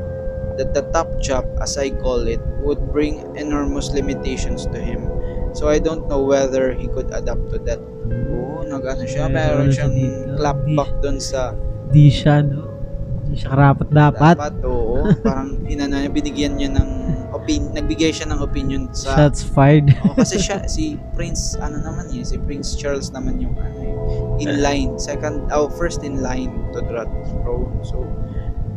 [0.58, 5.06] that the top job as I call it would bring enormous limitations to him
[5.54, 9.68] so I don't know whether he could adapt to that Oo, nag-ano siya, Meron meron
[9.68, 11.52] siya siyang clapback dun sa
[11.88, 12.68] Di siya, no?
[13.28, 14.36] Di siya karapat dapat.
[14.36, 15.08] dapat, oo.
[15.20, 16.90] Parang inano niya, binigyan niya ng
[17.48, 19.88] opinion, nagbigay siya ng opinion sa Shots fired.
[20.04, 23.96] Oo, kasi siya, si Prince, ano naman yun, si Prince Charles naman yung ano yun,
[24.44, 27.08] in line, second, oh, first in line to the
[27.40, 27.72] throne.
[27.80, 28.04] So,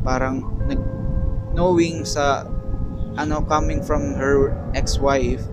[0.08, 0.80] parang, nag,
[1.52, 2.48] knowing sa,
[3.20, 5.44] ano, coming from her ex-wife,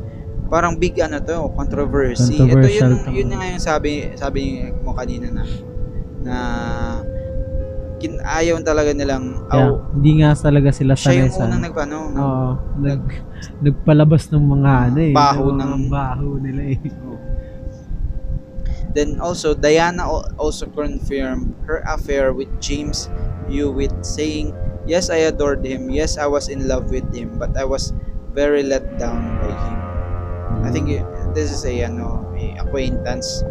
[0.46, 2.38] parang big ano to, controversy.
[2.38, 5.44] Ito yun, yun nga yung sabi, sabi mo kanina na,
[6.22, 6.37] na,
[7.98, 11.44] kin, ayaw talaga nilang, Kaya, oh, hindi nga talaga sila siya sanay yung sa...
[11.50, 12.50] unang nagpano, Oo.
[12.78, 13.02] Nag,
[13.62, 15.14] nagpalabas ng mga ano eh.
[15.14, 15.72] Baho ng...
[15.90, 16.78] baho nila eh.
[18.96, 23.12] Then also, Diana al- also confirmed her affair with James
[23.46, 24.56] Hewitt, saying,
[24.88, 25.92] Yes, I adored him.
[25.92, 27.92] Yes, I was in love with him, but I was
[28.32, 29.76] very let down by him.
[30.64, 31.04] I think y-
[31.37, 33.44] this is a, ano, a acquaintance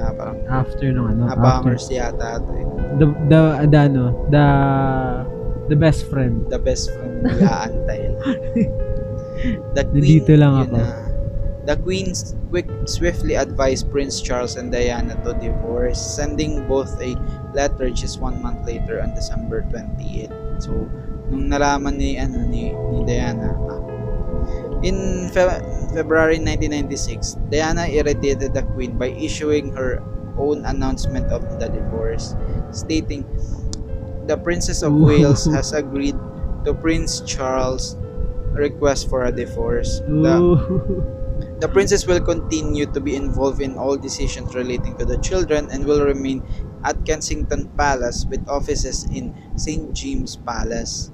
[0.00, 1.28] na parang After nung ano.
[1.28, 1.36] After.
[1.36, 2.40] nabangers yata.
[2.40, 2.66] ito eh.
[2.96, 4.44] The, the, the, ano, the,
[5.68, 6.48] the best friend.
[6.48, 8.00] The best friend nag-aantay.
[9.72, 10.76] The Nandito lang yun ako.
[10.76, 10.84] na.
[11.64, 12.12] The Queen
[12.48, 17.16] quick, swiftly advised Prince Charles and Diana to divorce, sending both a
[17.56, 20.28] letter just one month later on December 28.
[20.60, 20.88] So,
[21.32, 23.79] nung nalaman ni, ano, ni, ni Diana, ah,
[24.82, 25.60] in Fe-
[25.94, 30.02] February 1996, Diana irritated the Queen by issuing her
[30.36, 32.36] own announcement of the divorce,
[32.70, 33.26] stating,
[34.26, 36.16] The Princess of Wales has agreed
[36.64, 37.96] to Prince Charles'
[38.52, 40.02] request for a divorce.
[40.22, 40.44] The,
[41.60, 45.84] the princess will continue to be involved in all decisions relating to the children and
[45.86, 46.42] will remain
[46.84, 49.92] at Kensington Palace with offices in St.
[49.94, 51.10] James Palace.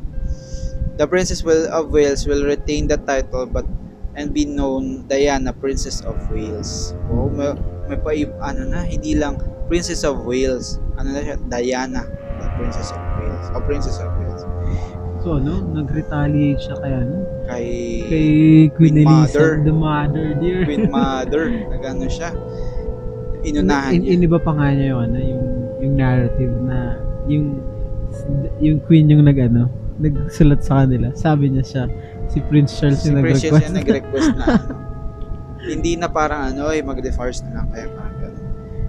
[0.96, 3.68] The Princess will, of Wales will retain the title but
[4.16, 6.96] and be known Diana, Princess of Wales.
[7.12, 7.52] Oh, may,
[7.86, 9.36] may pa ano na, hindi lang
[9.68, 10.80] Princess of Wales.
[10.96, 11.36] Ano na siya?
[11.52, 12.02] Diana,
[12.40, 13.44] the Princess of Wales.
[13.52, 14.42] O Princess of Wales.
[15.20, 17.14] So, ano, nag-retaliate siya kay, ano,
[17.46, 17.68] Kay,
[18.10, 18.26] kay
[18.74, 19.50] Queen, Queen Elisa, Mother.
[19.62, 20.64] the mother, dear.
[20.64, 21.44] Queen Mother.
[21.70, 22.30] Nagano siya.
[23.44, 24.10] Inunahan in, niya.
[24.18, 25.44] iniba pa nga niya yung, ano, yung,
[25.82, 26.78] yung narrative na,
[27.28, 27.46] yung,
[28.58, 29.68] yung queen yung nag, ano,
[29.98, 31.12] nagsulat sa kanila.
[31.16, 31.84] Sabi niya siya,
[32.28, 33.64] si Prince Charles si yung nag-request.
[33.66, 34.74] yung nag-request na ano.
[35.66, 38.44] Hindi na parang ano, eh, mag-divorce na lang kaya parang ganun.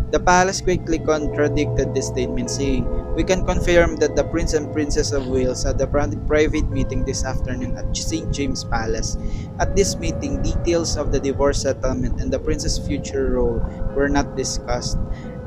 [0.08, 2.88] The palace quickly contradicted this statement saying,
[3.18, 7.03] We can confirm that the Prince and Princess of Wales had a pri- private meeting
[7.03, 8.30] this afternoon at St.
[8.32, 9.18] James Palace.
[9.60, 13.58] At this meeting, details of the divorce settlement and the Prince's future role
[13.97, 15.01] were not discussed.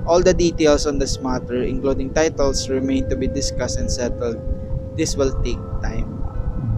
[0.05, 4.37] All the details on this matter, including titles, remain to be discussed and settled.
[4.95, 6.09] This will take time.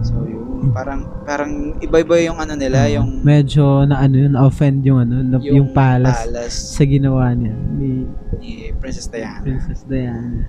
[0.03, 4.99] So yun, parang parang iba-iba yung ano nila, yung medyo na ano yun, offend yung
[5.03, 8.07] ano, na, yung, palace, palace sa ginawa niya ni
[8.39, 9.43] ni Princess Diana.
[9.43, 10.47] Princess Diana.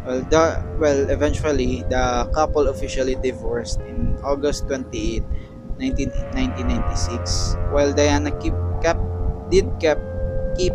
[0.00, 5.20] Well, the, well, eventually, the couple officially divorced in August 28,
[5.76, 7.60] 19, 1996.
[7.68, 9.04] While Diana keep, kept,
[9.52, 10.00] did kept,
[10.56, 10.72] keep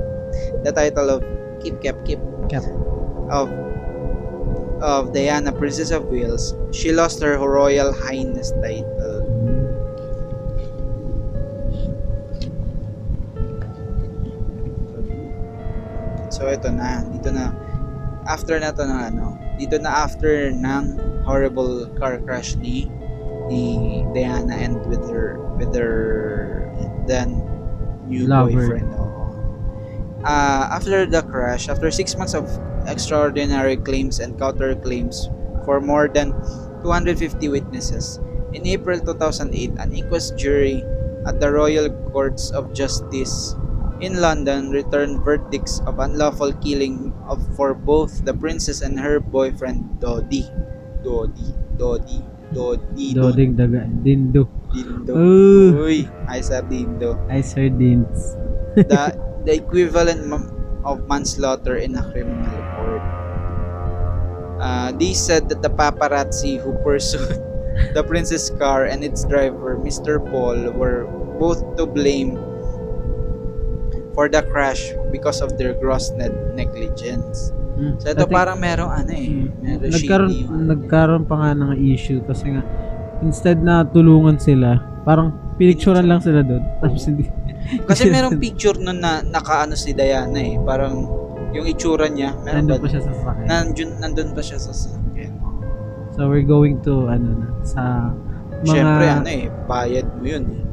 [0.62, 1.26] the title of
[1.58, 2.70] keep kept keep Kept.
[3.34, 3.50] of
[4.86, 9.26] of Diana, Princess of Wales, she lost her Royal Highness title.
[16.30, 17.50] So ito na, dito na
[18.30, 19.26] after na to ng ano,
[19.58, 22.86] dito na after ng horrible car crash ni
[23.50, 26.70] ni Diana and with her with her
[27.10, 27.42] then
[28.06, 28.54] new Lover.
[28.54, 28.94] boyfriend.
[30.26, 32.50] Uh, after the crash, after six months of
[32.88, 35.30] extraordinary claims and counterclaims
[35.66, 36.32] for more than
[36.86, 38.20] 250 witnesses,
[38.54, 40.86] in April 2008, an inquest jury
[41.26, 43.58] at the Royal Courts of Justice
[44.00, 50.00] in London returned verdicts of unlawful killing of for both the princess and her boyfriend
[50.00, 50.48] Dodi.
[51.06, 52.20] Dodi, Dodi,
[52.52, 53.86] Dodi, Doding daga.
[54.02, 54.50] Dindo.
[54.74, 55.14] Dindo.
[55.14, 55.86] Oh.
[55.86, 57.16] Uy, ay sa Dindo.
[57.30, 58.36] I sardines.
[58.76, 59.14] The,
[59.46, 60.26] the equivalent
[60.84, 62.65] of manslaughter in a criminal.
[64.66, 67.38] Uh, they said that the paparazzi who pursued
[67.94, 70.18] the princess car and its driver, Mr.
[70.18, 71.06] Paul, were
[71.38, 72.34] both to blame
[74.18, 77.54] for the crash because of their gross ne- negligence.
[77.78, 78.00] Mm.
[78.02, 79.48] So ito think- parang merong ano eh, Mm.
[79.62, 82.64] meron nagkaroon shady yung- nagkaroon pa nga ng issue kasi nga
[83.22, 86.64] instead na tulungan sila, parang pinicturean lang sila doon.
[86.82, 87.28] Tapos hindi
[87.86, 91.06] Kasi merong picture nun na nakaano si Diana eh, parang
[91.56, 92.84] yung itsura niya, meron nandun ba?
[92.84, 93.46] pa siya sa sakit.
[93.48, 95.32] Nandun, nandun pa siya sa sakyan.
[96.12, 98.12] So we're going to ano na sa
[98.60, 100.64] mga Siyempre, ano eh, bayad mo yun eh.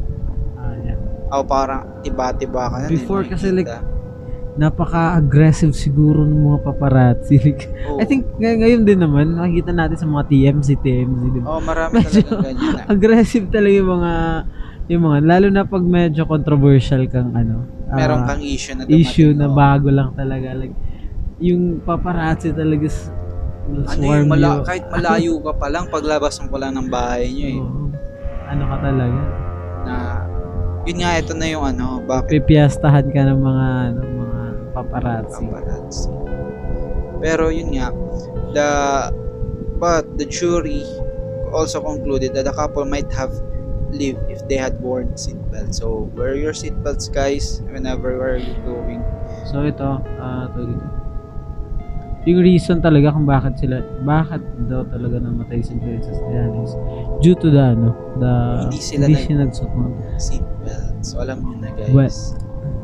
[0.56, 0.98] ah, yeah.
[1.30, 2.86] O parang tiba-tiba ka na.
[2.86, 3.90] Before eh, kasi, like, nakikita.
[4.52, 7.36] napaka-aggressive siguro ng mga paparazzi.
[7.42, 7.98] Like, Oo.
[7.98, 11.46] I think ngay- ngayon din naman nakikita natin sa mga TMZ, TMZ, di ba?
[11.48, 12.74] Oh, marami Medyo talaga ganyan.
[12.94, 14.12] Aggressive talaga yung mga
[14.90, 17.64] yung mga lalo na pag medyo controversial kang ano.
[17.93, 19.05] Ah, Meron kang issue na dumating.
[19.05, 20.72] issue na bago lang talaga like
[21.38, 22.88] yung paparazzi talaga
[23.62, 27.47] Ano yung mala- kahit malayo ka pa lang, paglabas mo pa lang ng bahay nyo
[27.47, 27.61] eh.
[27.61, 27.86] Oo.
[28.45, 29.20] ano ka talaga
[29.82, 29.95] Na,
[30.82, 34.40] yun nga, ito na yung ano, bakit pipiyastahan ka ng mga ano, mga
[34.72, 36.09] paparazzi paparazzi.
[37.18, 37.90] Pero yun nga,
[38.51, 38.68] the
[39.76, 40.82] but the jury
[41.51, 43.30] also concluded that the couple might have
[43.93, 45.78] lived if they had worn seatbelts.
[45.78, 49.05] So wear your seatbelts guys whenever where you going.
[49.47, 50.86] so ito ah to dito
[52.22, 54.38] yung reason talaga kung bakit sila bakit
[54.70, 56.72] daw talaga namatay si Princess Diana is
[57.18, 57.90] due to the ano
[58.22, 58.32] the
[58.70, 59.70] Hindi sila hindi nag- siya nagsuot.
[61.03, 61.90] So alam niyo na guys.
[61.90, 62.14] What?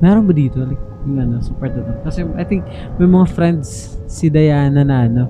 [0.03, 0.59] Meron ba dito?
[0.63, 2.03] Like, yung ano, sa part na?
[2.03, 2.67] Kasi I think
[2.99, 5.25] may mga friends si Diana na ano,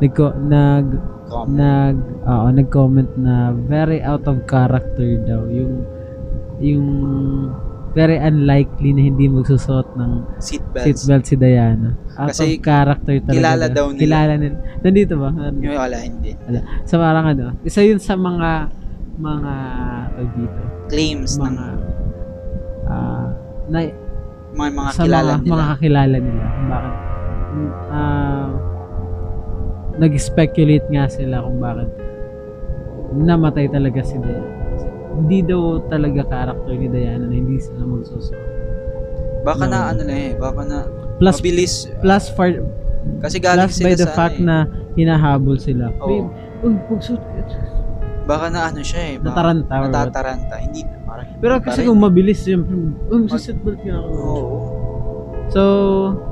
[0.00, 0.86] nagko, nag,
[1.24, 1.56] Comment.
[1.56, 5.44] nag, oo, nag-comment na very out of character daw.
[5.46, 5.74] Yung,
[6.60, 6.86] yung
[7.94, 10.84] very unlikely na hindi magsusot ng Seatbelts.
[10.84, 11.94] seatbelt si Diana.
[12.18, 13.34] Out Kasi of character talaga.
[13.34, 14.02] kilala daw nila.
[14.02, 14.56] Kilala nila.
[14.82, 15.28] Nandito ba?
[15.54, 16.30] Yung wala, hindi.
[16.84, 18.68] So parang ano, isa yun sa mga
[19.14, 19.52] mga
[20.10, 20.60] tawag dito,
[20.90, 21.66] Claims ng mga
[22.84, 23.26] ah
[23.64, 23.78] na
[24.52, 25.52] mga, mga kilala mga, nila.
[25.54, 26.44] mga kakilala nila.
[26.68, 26.94] Bakit?
[27.88, 28.46] ah
[29.96, 31.90] nag-speculate nga sila kung bakit
[33.14, 34.42] namatay talaga si Diana.
[34.68, 38.42] Kasi Hindi daw talaga character ni Diana na hindi sila magsusunod.
[39.44, 39.88] baka na No.
[39.92, 40.78] ano na eh, baka na
[41.14, 41.74] Plus, mabilis.
[42.00, 42.58] plus, far,
[43.20, 44.48] Kasi galing plus sila by the fact ano eh.
[44.48, 44.56] na
[44.94, 45.92] hinahabol sila.
[46.00, 46.08] Oo.
[46.08, 46.28] Babe,
[46.64, 47.42] uy, magsuot ka.
[48.24, 49.14] Baka na ano siya eh.
[49.20, 49.74] Baka, Nataranta.
[49.84, 50.54] natataranta.
[50.58, 52.72] Hindi, parang Pero kasi kung mabilis, siyempre,
[53.04, 54.08] uy, magsiseatbelt ka ako.
[54.10, 54.56] Oo.
[55.52, 55.62] So,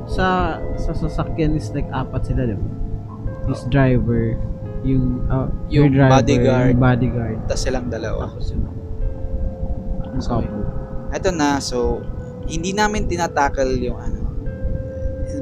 [0.08, 0.26] sa
[0.74, 2.64] sa sasakyan is like apat sila, di ba?
[3.50, 4.38] His driver,
[4.82, 6.70] yung, uh, Yung driver, bodyguard.
[6.74, 7.38] yung bodyguard.
[7.46, 8.30] Tapos silang dalawa.
[8.30, 8.64] Tapos yung,
[10.12, 10.42] yung So.
[11.12, 12.00] Eto na, so,
[12.46, 14.20] hindi namin tinatakal yung ano.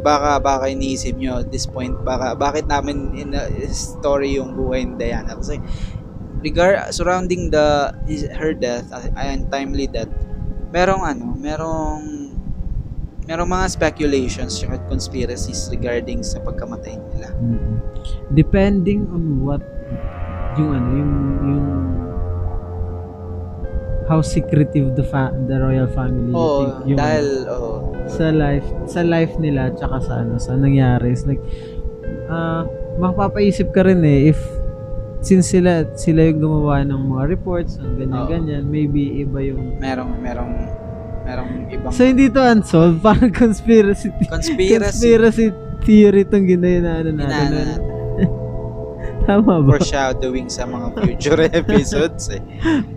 [0.00, 4.86] Baka, baka iniisip nyo at this point, baka, bakit namin in a story yung buhay
[4.86, 5.36] ni Diana.
[5.36, 5.60] Kasi,
[6.40, 10.08] regard, surrounding the, his, her death, uh, and timely death,
[10.72, 12.19] merong ano, merong,
[13.30, 17.30] merong mga speculations at conspiracies regarding sa pagkamatay nila.
[17.38, 17.78] Mhm.
[18.34, 19.62] Depending on what,
[20.58, 21.12] yung ano, yung,
[21.46, 21.66] yung,
[24.10, 28.66] how secretive the fa- the royal family you Oo, think, yung, dahil, oh, sa life
[28.90, 31.38] sa life nila tsaka sa ano sa nangyari is like
[32.26, 32.66] ah
[32.98, 34.40] mapapaisip ka rin eh if
[35.22, 38.26] since sila sila yung gumawa ng mga reports ng ganyan Oo.
[38.26, 40.52] ganyan maybe iba yung merong, merong,
[41.30, 42.98] merong ibang so hindi to unsolved.
[43.06, 44.90] Parang conspiracy conspiracy.
[44.90, 45.46] conspiracy
[45.86, 47.30] theory tong ginaya na ano natin.
[47.30, 47.74] Inaano ano.
[49.30, 49.78] tama ba?
[49.78, 52.42] Foreshadowing sa mga future episodes eh.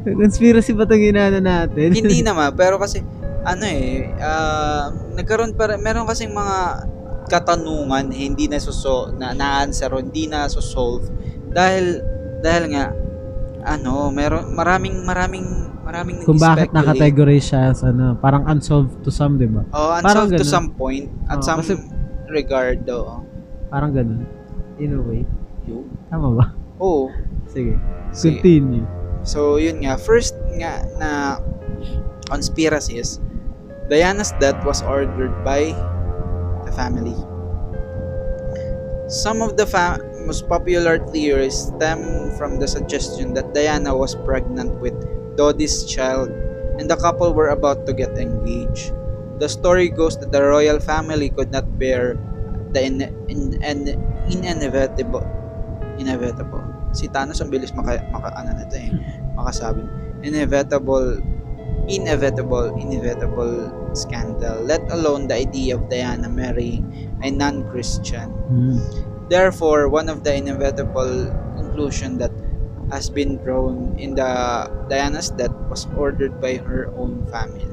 [0.03, 1.93] conspiracy ba tong ginana natin?
[1.93, 3.05] Hindi naman, pero kasi
[3.43, 6.89] ano eh, ah, nagkaroon pa rin- meron kasing mga
[7.27, 11.07] katanungan hindi na suso na na-answer o hindi na solve
[11.51, 12.03] dahil
[12.43, 12.91] dahil nga
[13.63, 19.35] ano, meron maraming maraming maraming Kung bakit nakategorize siya as ano, parang unsolved to some,
[19.35, 19.67] di ba?
[19.69, 20.55] Oh, Parang unsolved to ganun.
[20.55, 21.83] some point at Oo, some kasi-
[22.31, 23.03] regard do.
[23.67, 24.23] Parang ganun.
[24.79, 25.21] In a way.
[25.63, 25.85] Yun.
[26.07, 26.45] Tama ba?
[26.79, 27.11] Oo.
[27.45, 27.77] Sige.
[28.09, 28.39] Sige.
[28.39, 28.87] Continue.
[29.21, 29.95] So, yun nga.
[29.95, 31.09] First nga na
[32.25, 33.19] conspiracy is
[33.87, 35.75] Diana's death was ordered by
[36.63, 37.15] the family.
[39.07, 41.99] Some of the fa- most popular theories stem
[42.39, 44.95] from the suggestion that Diana was pregnant with
[45.35, 46.29] Dodi's child
[46.79, 48.93] and the couple were about to get engaged.
[49.39, 52.17] The story goes that the royal family could not bear
[52.73, 53.81] the in, in, in,
[54.29, 55.25] inevitable
[55.97, 56.63] inevitable.
[56.93, 58.89] Si Thanos ang bilis maka, maka ano na to eh,
[59.37, 59.81] makasabi.
[60.25, 61.21] Inevitable
[61.83, 66.85] inevitable inevitable scandal let alone the idea of Diana marrying
[67.21, 68.31] a non-Christian.
[68.49, 68.79] Hmm.
[69.27, 72.31] Therefore, one of the inevitable conclusion that
[72.89, 74.27] has been drawn in the
[74.87, 77.67] Diana's death was ordered by her own family.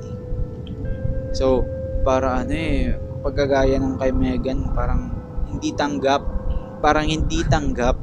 [1.33, 1.63] So,
[2.03, 5.15] para ano eh, pagkagaya ng kay Meghan, parang
[5.47, 6.23] hindi tanggap,
[6.81, 7.95] parang hindi tanggap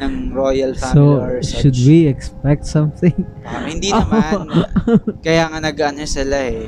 [0.00, 1.60] ng royal family So, or such.
[1.60, 3.14] should we expect something?
[3.44, 4.48] Parang hindi naman.
[5.26, 6.66] Kaya nga nag-ano sila eh.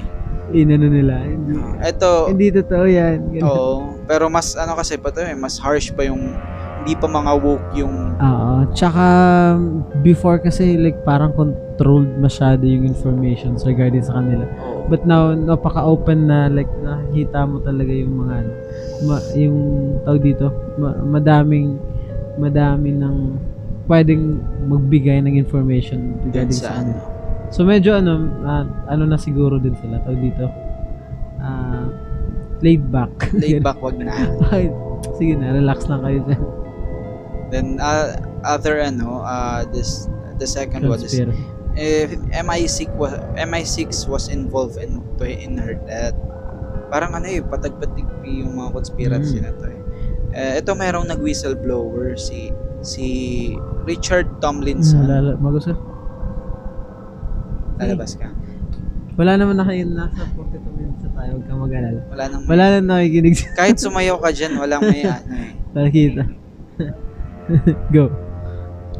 [0.52, 1.24] Inano nila.
[1.24, 3.18] Hindi, Ito, hindi totoo yan.
[3.32, 3.46] Ganun.
[3.46, 3.72] oo.
[4.04, 6.34] Pero mas ano kasi pa to eh, mas harsh pa yung
[6.82, 8.66] hindi pa mga woke yung Oo.
[8.74, 9.04] Tsaka,
[10.02, 14.46] before kasi, like, parang controlled masyado yung informations regarding sa kanila.
[14.58, 18.36] oh, But now, napaka-open na, like, nakikita mo talaga yung mga,
[19.06, 19.58] ma- yung,
[20.02, 21.78] tawag dito, ma- madaming,
[22.34, 23.16] madami ng
[23.86, 26.94] pwedeng magbigay ng information regarding sa, sa ano.
[27.54, 30.46] So, medyo, ano, ah, ano na siguro din sila, tawag dito,
[31.38, 31.86] ah,
[32.58, 33.30] laid back.
[33.34, 34.14] Laid back wag na.
[35.14, 36.42] Sige na, relax lang kayo dyan.
[37.52, 40.08] Then uh, other ano, uh, this
[40.40, 41.12] the second one is
[41.76, 46.16] if MI6 was MI6 was involved in to in her death.
[46.88, 49.44] Parang ano eh, patagpatig yung mga conspiracy Mm.
[49.44, 49.80] na to eh.
[50.32, 52.48] Eh, ito merong nag-whistleblower si
[52.80, 53.06] si
[53.84, 55.04] Richard Tomlinson.
[55.04, 55.76] Wala, mag-usap.
[57.76, 58.28] Lalabas ka.
[59.12, 62.00] Wala naman na kayo nasa 42 minutes na tayo, huwag kang mag-alala.
[62.08, 65.50] Wala nang Wala na nakikinig kahit sumayaw ka diyan, walang may ano eh.
[65.76, 66.22] nakikita.
[67.92, 68.10] Go.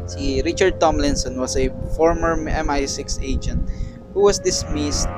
[0.07, 3.65] Si Richard Tomlinson was a former MI6 agent
[4.13, 5.09] who was dismissed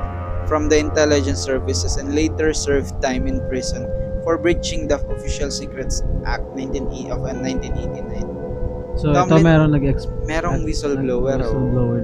[0.46, 3.88] from the intelligence services and later served time in prison
[4.22, 8.96] for breaching the Official Secrets Act 19 of uh, 1989.
[8.96, 10.06] So, ito Tomlin- meron nag-ex...
[10.28, 11.42] Merong whistleblower.
[11.42, 11.50] oh.
[11.50, 12.00] Whistleblower.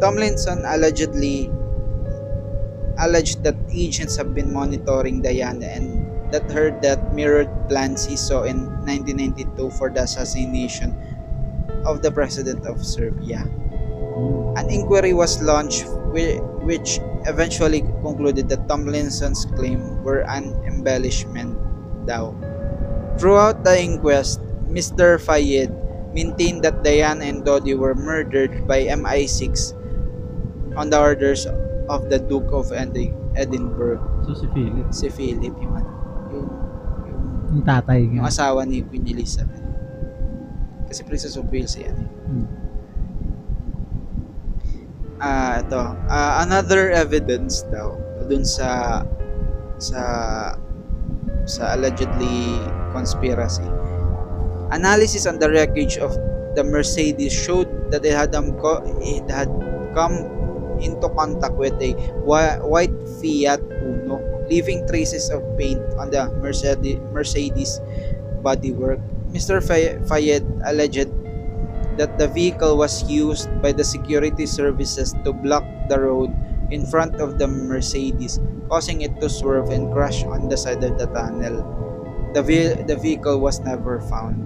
[0.00, 1.50] Tomlinson allegedly
[2.98, 8.42] alleged that agents have been monitoring Diana and that heard that mirrored plans he saw
[8.42, 10.94] in 1992 for the assassination
[11.84, 13.46] of the president of Serbia.
[14.56, 15.86] An inquiry was launched
[16.66, 21.54] which eventually concluded that Tomlinson's claim were an embellishment
[22.06, 22.34] daw.
[23.18, 25.20] Throughout the inquest, Mr.
[25.20, 25.70] Fayed
[26.12, 29.76] maintained that Diane and Dodi were murdered by MI6
[30.76, 31.46] on the orders
[31.88, 34.00] of the Duke of Edinburgh.
[34.26, 34.92] So, si Philip.
[34.92, 35.86] Si Philip, yung,
[37.56, 38.00] yung, tatay.
[38.12, 39.64] yung asawa ni Queen Elizabeth.
[40.86, 42.08] Kasi Princess of Wales yan eh.
[42.28, 42.46] Hmm.
[45.16, 45.80] Ah, ito.
[46.12, 47.96] Ah, another evidence daw
[48.28, 49.00] dun sa
[49.80, 50.02] sa
[51.48, 52.60] sa allegedly
[52.92, 53.64] conspiracy.
[54.74, 56.12] Analysis on the wreckage of
[56.58, 59.48] the Mercedes showed that it had um, co- it had
[59.96, 60.26] come
[60.82, 61.96] into contact with a
[62.26, 62.92] whi- white
[63.22, 63.62] Fiat
[64.48, 67.80] leaving traces of paint on the Mercedes Mercedes
[68.42, 69.00] bodywork.
[69.34, 69.58] Mr.
[69.60, 71.10] Fay- Fayed alleged
[71.96, 76.30] that the vehicle was used by the security services to block the road
[76.70, 80.98] in front of the Mercedes, causing it to swerve and crash on the side of
[80.98, 81.64] the tunnel.
[82.34, 84.36] The, ve- the vehicle was never found.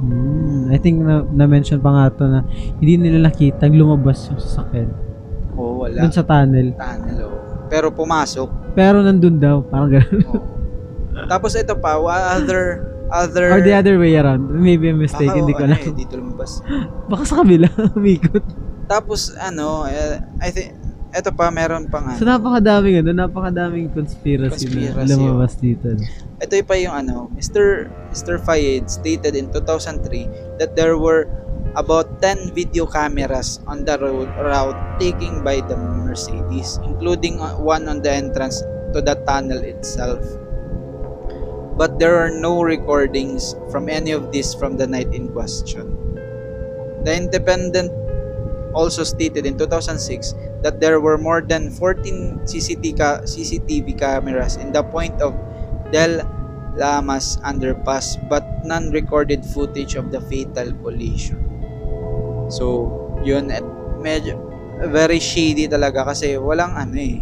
[0.00, 0.70] Hmm.
[0.72, 2.40] I think na, na-mention pa nga to na
[2.80, 4.88] hindi nila nakita lumabas yung sasakyan.
[5.58, 6.00] Oh, wala.
[6.08, 6.72] Doon sa tunnel.
[6.78, 7.29] tunnel, oh.
[7.70, 8.74] Pero pumasok.
[8.74, 9.62] Pero nandun daw.
[9.62, 10.26] Parang gano'n.
[10.26, 10.44] Oh.
[11.30, 11.96] Tapos ito pa,
[12.34, 14.50] other other Or the other way around.
[14.50, 15.30] Maybe a mistake.
[15.30, 15.86] Baka, hindi ko ano alam.
[15.86, 16.62] eh, dito lumabas.
[17.10, 17.68] Baka sa kabila.
[17.98, 18.44] Umikot.
[18.86, 20.74] Tapos ano, eh, I think
[21.10, 22.14] ito pa meron pa nga.
[22.18, 23.10] So, napakadaming ano.
[23.26, 25.86] Napakadaming conspiracy, na Conspiracy, lumabas dito.
[26.38, 27.90] Ito pa yung ano, Mr.
[28.14, 28.38] Mr.
[28.38, 31.26] Fayed stated in 2003 that there were
[31.76, 37.88] about 10 video cameras on the road route taken by the Mercedes, including uh, one
[37.88, 38.60] on the entrance
[38.92, 40.22] to the tunnel itself.
[41.76, 45.96] but there are no recordings from any of this from the night in question.
[47.04, 47.90] The Independent
[48.74, 54.72] also stated in 2006 that there were more than 14 CCTV, ca- CCTV cameras in
[54.72, 55.34] the point of
[55.92, 56.22] Del
[56.76, 61.59] Lamas underpass but none recorded footage of the fatal collision.
[62.50, 62.90] So,
[63.22, 63.64] yun at
[63.98, 64.36] medyo
[64.90, 67.20] very shady talaga kasi walang ano eh.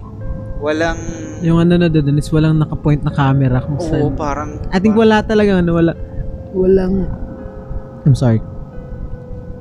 [0.58, 0.98] Walang
[1.38, 4.10] Yung ano na doon is walang naka-point na camera kung Oo, saan.
[4.18, 5.92] parang I think wala talaga ano, wala
[6.50, 7.06] walang
[8.02, 8.42] I'm sorry.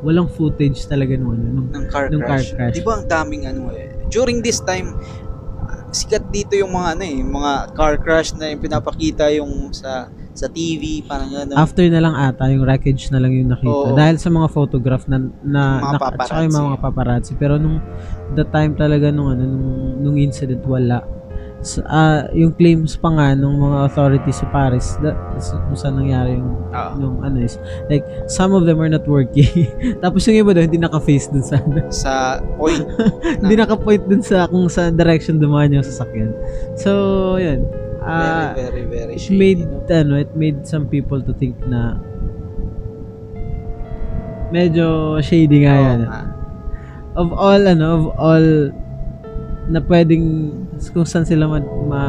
[0.01, 2.53] Walang footage talaga nung ano, nung ng car Ng car crash.
[2.53, 2.75] crash.
[2.77, 3.89] Di ba ang daming ano eh.
[4.09, 4.93] During this time,
[5.89, 10.45] sikat dito yung mga ano eh, mga car crash na yung pinapakita yung sa sa
[10.45, 11.57] TV, parang ano.
[11.57, 13.97] after na lang ata yung wreckage na lang yung nakita Oo.
[13.97, 16.45] dahil sa mga photograph na na, Mga na at saka paparazzi.
[16.45, 17.81] yung mga paparazzi pero nung
[18.37, 19.67] the time talaga nung ano nung,
[19.97, 21.01] nung incident wala
[21.83, 25.19] Ah, yung claims pa nga nung mga authorities sa Paris that,
[25.67, 27.57] kung saan nangyari yung Ah, nung ano is
[27.89, 29.65] like some of them are not working
[30.03, 31.79] tapos yung iba doon hindi naka-face dun sa ano.
[31.89, 32.13] sa
[32.55, 32.83] point.
[33.41, 36.31] hindi naka-point dun sa kung sa direction dumaan yung sasakyan
[36.77, 37.63] so yun
[38.03, 39.35] ah very, very, very it shady.
[39.35, 39.83] made no?
[39.89, 41.97] ano it made some people to think na
[44.47, 46.21] medyo shady nga Oo yan nga.
[47.19, 48.47] of all ano of all
[49.67, 50.51] na pwedeng
[50.93, 52.01] kung saan sila ma, ma,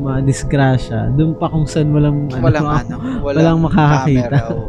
[0.00, 2.94] ma-disgrasya doon pa kung saan walang ano, Walang ano,
[3.26, 4.28] walang, walang makakakita.
[4.28, 4.40] camera.
[4.52, 4.66] oo.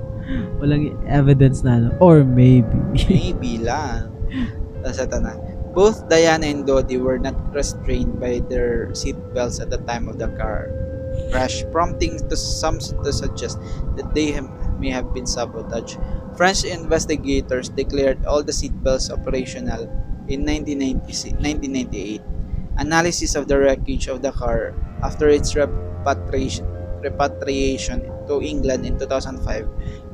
[0.62, 2.70] walang evidence na ano or maybe
[3.08, 4.12] Maybe lang.
[4.84, 5.34] Tapos ito na.
[5.70, 10.26] Both Diana and Dodi were not restrained by their seatbelts at the time of the
[10.34, 10.66] car
[11.30, 13.58] crash, prompting to some to suggest
[13.98, 14.46] that they have,
[14.78, 15.98] may have been sabotaged.
[16.36, 19.86] French investigators declared all the seatbelts operational
[20.30, 22.22] in 1990 1998.
[22.80, 24.72] Analysis of the wreckage of the car
[25.04, 26.64] after its repatriation,
[27.04, 29.68] repatriation to England in 2005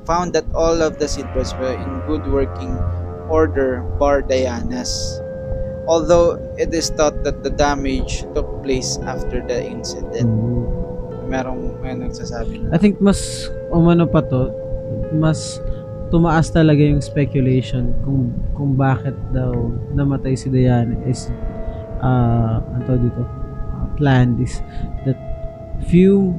[0.06, 2.74] found that all of the seatbelts were in good working
[3.30, 4.90] order bar Diana's.
[5.86, 10.30] Although it is thought that the damage took place after the incident.
[11.30, 12.74] Merong may nagsasabi na.
[12.74, 14.50] I think mas umano pa to
[15.14, 15.62] mas
[16.10, 19.54] tumaas talaga yung speculation kung kung bakit daw
[19.94, 21.30] namatay si Diana is
[22.01, 23.22] uh ano dito?
[23.76, 24.61] Uh, planned is
[25.05, 25.16] that
[25.88, 26.32] few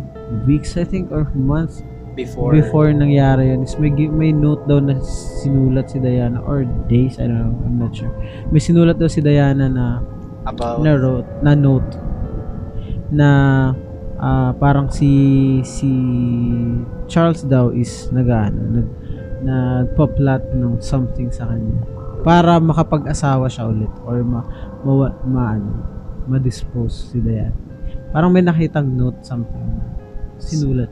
[0.45, 1.85] weeks I think or months
[2.17, 3.61] before, before nangyari yun.
[3.61, 4.97] Is may, may note daw na
[5.45, 8.11] sinulat si Diana or days I don't know I'm not sure.
[8.49, 10.01] May sinulat daw si Diana na
[10.49, 11.91] about na wrote na note
[13.13, 13.29] na
[14.17, 15.91] ah, parang si si
[17.05, 18.87] Charles daw is nag ano, nag
[19.37, 21.77] nagpa-plot ng something sa kanya
[22.27, 24.43] para makapag-asawa siya ulit or ma,
[24.83, 24.91] ma,
[25.23, 25.71] ma ano,
[26.27, 27.55] ma-dispose si Diana.
[28.11, 29.87] Parang may nakitang note something na
[30.35, 30.91] sinulat.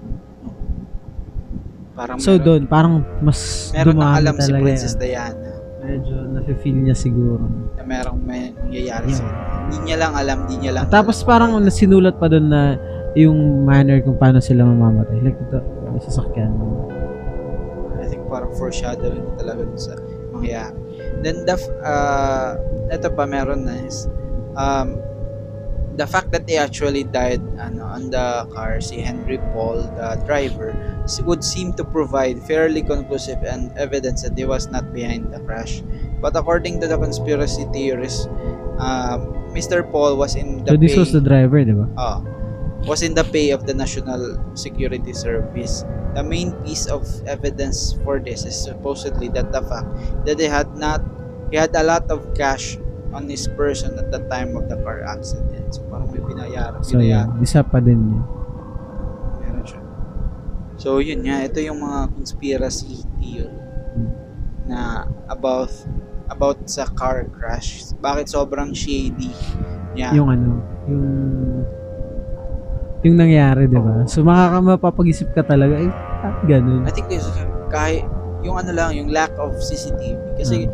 [1.91, 5.01] parang So meron, doon, parang mas meron dumami alam si Princess yan.
[5.01, 5.51] Diana
[5.85, 7.45] Medyo nafe-feel niya siguro.
[7.75, 9.19] na merong may nangyayari Yeah.
[9.19, 9.25] sa
[9.65, 11.27] Hindi niya lang alam, hindi niya lang Tapos alam.
[11.27, 12.61] parang nasinulat pa doon na
[13.13, 15.19] yung manner kung paano sila mamamatay.
[15.19, 15.59] Like ito,
[15.99, 16.51] sa sasakyan.
[17.95, 19.93] I think parang foreshadowing talaga sa
[20.31, 20.73] mangyayari.
[21.23, 22.57] Then the uh,
[22.91, 24.07] ito pa meron na is
[24.55, 24.99] um,
[25.95, 30.75] the fact that they actually died ano on the car si Henry Paul the driver
[31.23, 35.81] would seem to provide fairly conclusive and evidence that he was not behind the crash.
[36.19, 38.27] But according to the conspiracy theories,
[38.81, 39.85] um, Mr.
[39.85, 41.85] Paul was in the So this pay- was the driver, di ba?
[41.95, 42.19] Ah,
[42.85, 45.83] was in the pay of the National Security Service.
[46.13, 49.89] The main piece of evidence for this is supposedly that the fact
[50.23, 51.03] that they had not
[51.51, 52.77] he had a lot of cash
[53.11, 55.75] on his person at the time of the car accident.
[55.75, 57.43] So parang may binayaran, So yeah, binayaran.
[57.43, 58.23] isa pa din yun.
[59.39, 59.81] Meron siya.
[60.75, 63.51] So yun nga, ito yung mga conspiracy theory
[63.95, 64.11] Hmm.
[64.67, 64.79] na
[65.31, 65.71] about
[66.27, 67.95] about sa car crash.
[67.95, 69.31] Bakit sobrang shady
[69.95, 70.11] niya?
[70.11, 71.05] Yung ano, yung
[73.05, 74.01] yung nangyari, di ba?
[74.09, 75.91] So makaka mapapag-isip ka talaga, eh,
[76.25, 76.89] ah, ganun.
[76.89, 77.29] I think this
[77.69, 78.01] kahit
[78.41, 80.17] yung ano lang, yung lack of CCTV.
[80.41, 80.65] Kasi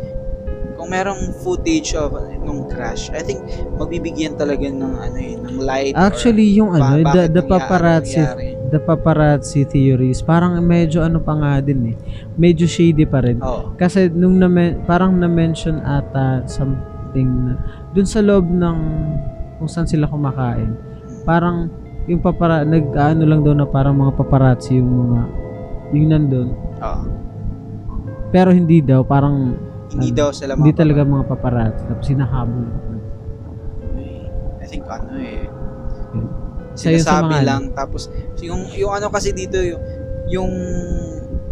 [0.76, 3.44] kung merong footage of nung crash, I think
[3.76, 5.92] magbibigyan talaga ng ano eh, ng light.
[5.92, 8.48] or Actually, yung ba- ano, the, bakit the nangya- paparazzi, nangyari.
[8.72, 11.96] the paparazzi theories, parang medyo ano pa nga din eh.
[12.40, 13.40] Medyo shady pa rin.
[13.44, 13.76] Oo.
[13.76, 14.48] Kasi nung na
[14.88, 17.52] parang na-mention ata something na
[17.92, 18.78] dun sa loob ng
[19.60, 20.72] kung saan sila kumakain.
[21.22, 25.20] Parang yung papara nag ano lang daw na parang mga paparazzi yung mga
[25.92, 26.48] yung nandun.
[26.82, 27.04] Oo.
[28.32, 29.54] Pero hindi daw parang
[29.92, 32.66] Hindi ano, daw sila hindi talaga mga paparazzi tapos hinahabol.
[34.62, 35.46] I think ano eh.
[36.72, 37.46] Isa yun sa sinasabi ano.
[37.46, 38.08] lang tapos
[38.40, 39.82] yung yung ano kasi dito yung
[40.32, 40.52] yung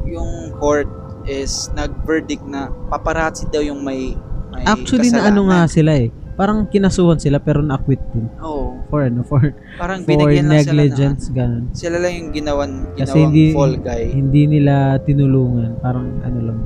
[0.08, 0.88] yung court
[1.28, 4.16] is nag-verdict na paparazzi daw yung may,
[4.50, 6.08] may Actually, na ano nga sila eh.
[6.40, 8.24] Parang kinasuhan sila pero na-acquit din.
[8.40, 8.80] Oo.
[8.88, 11.64] For ano, for, parang for binigyan lang sila na negligence, ganun.
[11.76, 14.02] sila lang yung ginawan Kasi ginawang hindi- fall guy.
[14.08, 15.76] Hindi nila tinulungan.
[15.84, 16.58] Parang ano lang.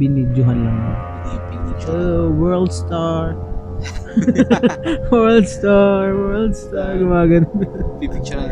[0.00, 0.78] Binidyohan lang.
[1.92, 3.36] Oh, world star.
[5.12, 6.96] world star, world star.
[6.96, 7.44] Gumagano.
[8.00, 8.48] Pipicture na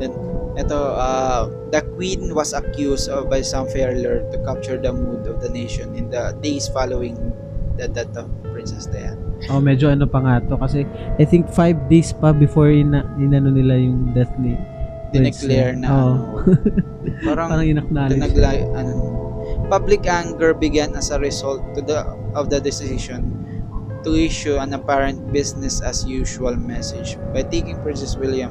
[0.00, 0.16] Then,
[0.56, 5.44] ito, uh, the queen was accused of by some failure to capture the mood of
[5.44, 7.20] the nation in the days following
[7.76, 8.28] the death of
[8.66, 9.22] Princess Diana.
[9.54, 10.58] oh, medyo ano pa nga to.
[10.58, 10.82] Kasi
[11.18, 14.58] I think five days pa before ina, inano nila yung death ni
[15.14, 15.94] Dineclare na Oo.
[15.94, 16.18] ano,
[17.30, 18.18] parang, Parang inacknowledge.
[18.18, 18.92] nagla, ano,
[19.70, 22.02] public anger began as a result to the
[22.34, 23.30] of the decision
[24.02, 28.50] to issue an apparent business as usual message by taking Princess William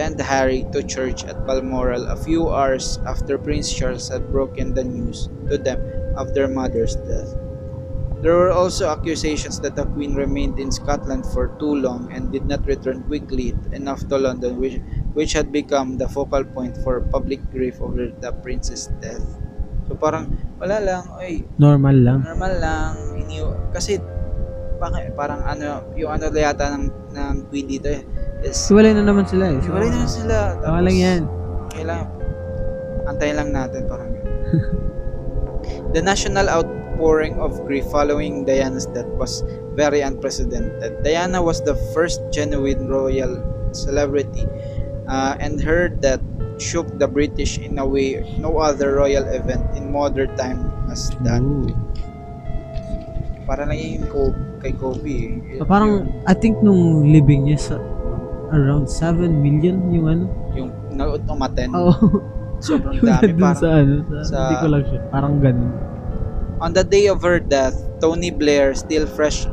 [0.00, 4.82] and Harry to church at Balmoral a few hours after Prince Charles had broken the
[4.82, 5.76] news to them
[6.16, 7.36] of their mother's death.
[8.24, 12.48] There were also accusations that the Queen remained in Scotland for too long and did
[12.48, 14.80] not return quickly enough to London, which,
[15.12, 19.20] which had become the focal point for public grief over the Prince's death.
[19.84, 22.18] So parang, wala lang, oy, Normal lang.
[22.24, 23.44] normal lang, ini
[23.76, 24.00] kasi
[24.80, 28.00] bakit parang ano, yung ano yata ng, ng Queen dito eh,
[28.40, 29.60] is, Siwalay na naman sila eh.
[29.60, 30.36] So, Hiwalay na sila.
[30.64, 31.20] Tama lang yan.
[31.76, 32.08] Kailangan,
[33.04, 34.08] antayin lang natin parang.
[35.92, 36.48] The national
[36.94, 39.42] outpouring of grief following Diana's death was
[39.74, 41.02] very unprecedented.
[41.02, 43.42] Diana was the first genuine royal
[43.74, 44.46] celebrity,
[45.10, 46.22] uh, and her death
[46.62, 51.66] shook the British in a way no other royal event in modern time has done.
[51.66, 51.74] Ooh.
[53.44, 55.16] Para lang yung Kobe, kay Kobe.
[55.28, 55.58] eh.
[55.60, 57.76] So, parang, I think nung living niya sa
[58.54, 60.24] around 7 million yung ano.
[60.54, 60.70] yung,
[61.28, 61.68] umaten.
[61.74, 62.22] Oo.
[62.62, 63.34] Sobrang Yung dami.
[63.36, 63.94] Parang, sa ano.
[64.00, 65.00] Sa, sa- hindi ko lang siya.
[65.12, 65.72] Parang ganun.
[66.64, 69.44] On the day of her death, Tony Blair, still fresh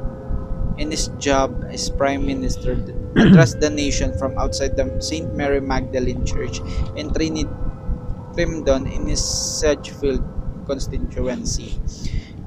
[0.80, 2.80] in his job as Prime Minister,
[3.20, 5.28] addressed the nation from outside the St.
[5.36, 6.64] Mary Magdalene Church
[6.96, 10.24] in Trimdon in his Sedgefield
[10.64, 11.76] constituency.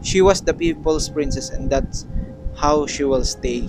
[0.00, 2.08] She was the people's princess, and that's
[2.56, 3.68] how she will stay.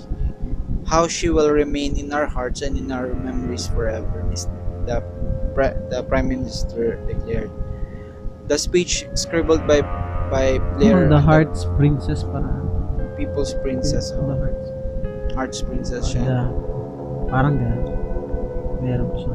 [0.87, 4.23] How she will remain in our hearts and in our memories forever,
[4.87, 5.03] the,
[5.91, 7.51] the Prime Minister declared.
[8.47, 9.83] The speech scribbled by
[10.29, 12.49] by Blair Oh, the Heart's Princess para.
[13.17, 14.69] People's Princess The oh, Heart's.
[15.35, 16.39] Hearts Princess The, siya.
[17.29, 17.95] parang ganun.
[18.83, 19.33] Meron siya.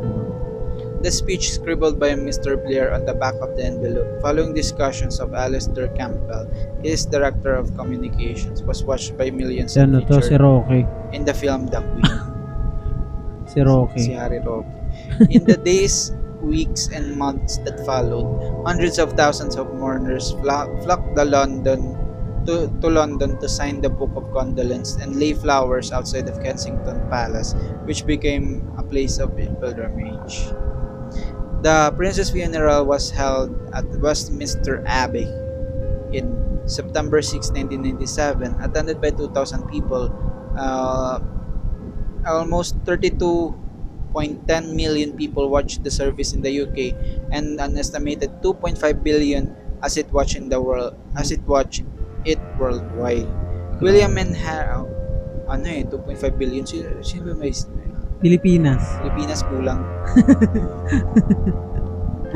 [1.00, 2.60] The speech scribbled by Mr.
[2.60, 6.44] Blair on the back of the envelope following discussions of Alistair Campbell,
[6.84, 10.84] his director of communications, was watched by millions and ano to, si Rocky.
[11.16, 12.04] in the film The Queen,
[13.50, 14.00] Si Rocky.
[14.00, 14.68] si Harry Roque.
[15.32, 16.12] In the days,
[16.42, 21.96] weeks, and months that followed, hundreds of thousands of mourners flocked the London
[22.46, 27.00] to, to London to sign the Book of Condolence and lay flowers outside of Kensington
[27.10, 30.48] Palace, which became a place of pilgrimage.
[31.62, 35.28] The prince's funeral was held at Westminster Abbey
[36.12, 36.32] in
[36.66, 40.08] September 6, 1997, attended by 2,000 people.
[40.56, 41.20] Uh,
[42.26, 42.76] almost
[44.14, 46.94] 32.10 million people watched the service in the UK,
[47.30, 51.82] and an estimated 2.5 billion as it watched in the world as it watched
[52.24, 53.28] it worldwide.
[53.80, 54.68] William and Harry,
[55.48, 56.66] ano eh, 2.5 billion.
[56.66, 57.52] Sino, sino may
[58.20, 58.84] Pilipinas.
[59.00, 59.80] Pilipinas kulang.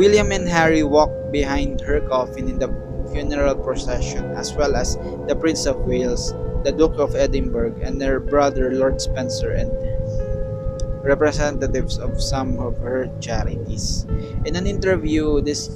[0.00, 2.72] William and Harry walked behind her coffin in the
[3.12, 4.96] funeral procession, as well as
[5.28, 6.32] the Prince of Wales,
[6.64, 9.70] the Duke of Edinburgh, and their brother Lord Spencer, and
[11.04, 14.06] representatives of some of her charities.
[14.44, 15.68] In an interview this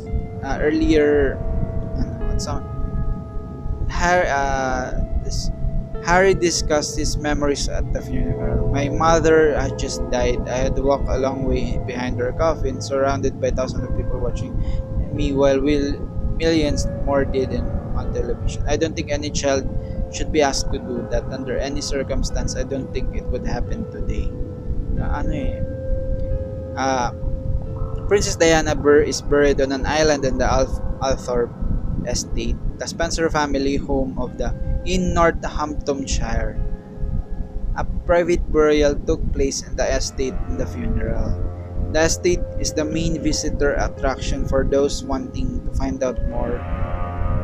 [0.43, 1.37] uh, earlier,
[2.29, 2.65] what's on,
[3.89, 4.93] Harry, uh,
[5.25, 5.51] this,
[6.05, 8.69] Harry discussed his memories at the funeral.
[8.73, 10.41] My mother had just died.
[10.49, 14.19] I had to walk a long way behind her coffin, surrounded by thousands of people
[14.21, 14.55] watching
[15.13, 15.99] me, while will
[16.39, 17.65] millions more did in,
[17.97, 18.63] on television.
[18.69, 19.67] I don't think any child
[20.13, 22.57] should be asked to do that under any circumstance.
[22.57, 24.31] I don't think it would happen today.
[25.07, 25.63] Ano eh.
[26.77, 27.11] Ah,
[28.09, 31.53] Princess Diana Burr is buried on an island in the Alth- Althorp
[32.07, 34.55] estate, the Spencer family home of the
[34.87, 36.57] in Northamptonshire.
[37.77, 41.31] A private burial took place in the estate in the funeral.
[41.93, 46.59] The estate is the main visitor attraction for those wanting to find out more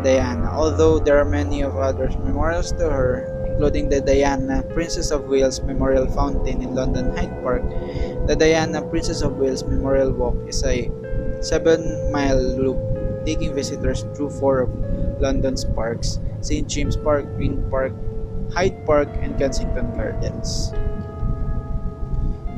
[0.04, 3.24] Diana, although there are many of other memorials to her,
[3.54, 7.62] including the Diana Princess of Wales Memorial Fountain in London Hyde Park.
[8.26, 10.90] The Diana Princess of Wales Memorial Walk is a
[11.38, 12.82] seven-mile loop
[13.24, 14.74] taking visitors through four of
[15.22, 16.66] London's parks, St.
[16.66, 17.94] James Park, Green Park,
[18.50, 20.74] Hyde Park, and Kensington Gardens.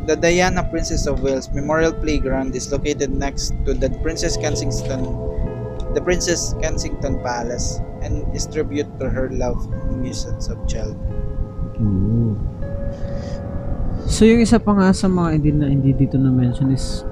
[0.08, 5.04] The Diana Princess of Wales Memorial Playground is located next to the Princess Kensington
[5.96, 11.00] the Princess Kensington Palace and is tribute to her love and musings of childhood.
[11.80, 12.36] Ooh.
[14.04, 17.02] So yung isa pa nga sa mga hindi na hindi dito na mention is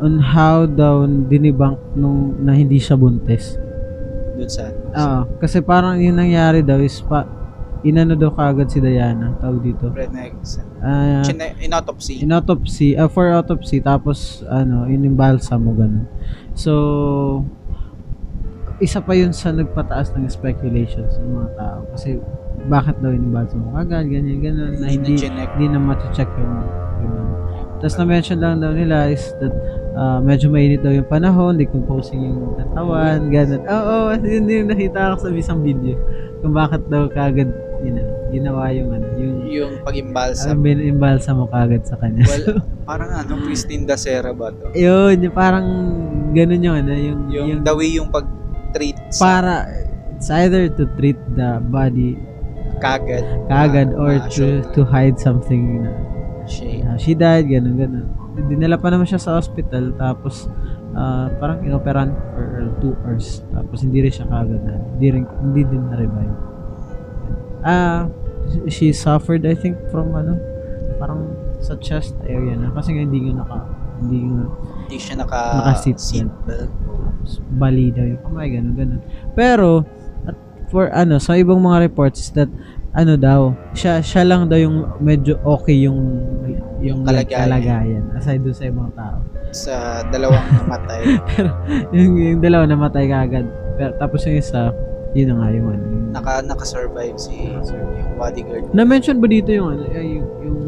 [0.00, 3.60] on how daw dinibunk nung na hindi siya buntis.
[4.34, 7.28] Doon sa Oo, kasi parang yung nangyari daw is pa
[7.84, 9.90] inano daw kagad si Diana, tawag dito.
[9.90, 10.62] Rednecks.
[10.82, 12.22] Ah, Chine- in autopsy.
[12.22, 16.06] in autopsy, ah, for autopsy tapos ano, inimbalsa mo ganun.
[16.58, 16.72] So
[18.82, 22.18] isa pa yun sa nagpataas ng speculations ng mga tao kasi
[22.66, 26.54] bakit daw inimbalsa mo kagad, ganyan, ganun, na hindi, hindi na ma-check yung,
[27.02, 27.16] yung
[27.82, 29.50] tapos na-mention lang daw nila is that
[29.94, 33.62] ah, medyo mainit daw yung panahon, decomposing yung katawan, ganun.
[33.66, 35.98] Oo, oh, yun yung nakita ko sa isang video.
[36.38, 37.50] Kung bakit daw kagad,
[37.82, 37.98] yun,
[38.30, 40.54] ginawa yung ano, yung Yung pag-imbalsa.
[40.54, 42.22] uh, imbalsa mo kagad sa kanya.
[42.24, 44.70] well, parang ano, Christine Dacera ba to?
[44.72, 45.66] yun, yung parang
[46.32, 48.08] ganun yung ano, yung, Yung, yung, the way yung
[48.72, 49.54] pag-treat sa para,
[50.16, 52.16] it's either to treat the body
[52.80, 53.20] kagad.
[53.46, 55.92] kagad na- or na to, show to hide something na
[56.44, 56.82] Shame.
[56.84, 58.06] uh, she died, ganun, ganun.
[58.48, 60.48] Dinala pa naman siya sa hospital, tapos
[60.92, 62.44] ah, parang inoperan for
[62.80, 66.36] 2 hours, tapos hindi rin siya kagad na, hindi, rin, hindi din na-revive.
[67.62, 68.08] Ah,
[68.66, 70.34] she suffered, I think, from ano,
[70.96, 73.58] parang sa chest area na, kasi nga hindi nga naka,
[74.00, 74.44] hindi nga
[74.82, 76.68] Hindi siya naka, Naka-seat seatbelt.
[76.68, 77.01] tapos
[77.52, 79.00] bali daw yung kamay, ganun, ganun.
[79.32, 79.86] Pero,
[80.22, 80.36] at
[80.68, 82.48] for ano, sa ibang mga reports is that,
[82.92, 83.40] ano daw,
[83.72, 85.96] siya, siya lang daw yung medyo okay yung,
[86.78, 87.48] yung Kalagayan.
[87.48, 88.04] kalagayan.
[88.12, 89.18] Aside doon sa ibang tao.
[89.50, 89.72] Sa
[90.08, 91.00] dalawang namatay.
[91.96, 93.46] yung, yung dalawa namatay kagad.
[93.74, 94.76] Pero, tapos yung isa,
[95.12, 95.84] yun na nga yung ano.
[95.88, 98.68] Yung, Naka, naka-survive si yung bodyguard.
[98.76, 100.58] na-mention ba dito yung ano, yung, yung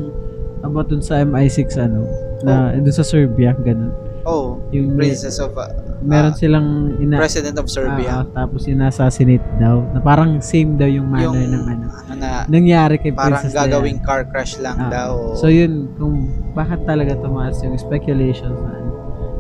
[0.64, 2.08] about dun sa MI6 ano,
[2.40, 3.92] na dun sa Serbia, ganun.
[4.24, 5.68] Oh, Yung Princess of uh,
[6.04, 8.20] meron ah, silang ina, President of Serbia.
[8.20, 9.80] ah, tapos ina-assassinate daw.
[9.90, 11.86] Na parang same daw yung manner yung ng ano.
[11.88, 14.06] ano na Nangyari kay parang Princess gagawing Diana.
[14.06, 15.32] car crash lang Ah, daw.
[15.34, 18.90] So yun, kung bakit talaga tumaas yung speculations na ano.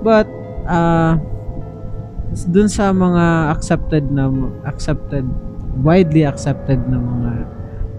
[0.00, 0.26] But,
[0.64, 1.20] ah,
[2.46, 4.32] dun sa mga accepted na,
[4.64, 5.22] accepted,
[5.80, 7.30] widely accepted na mga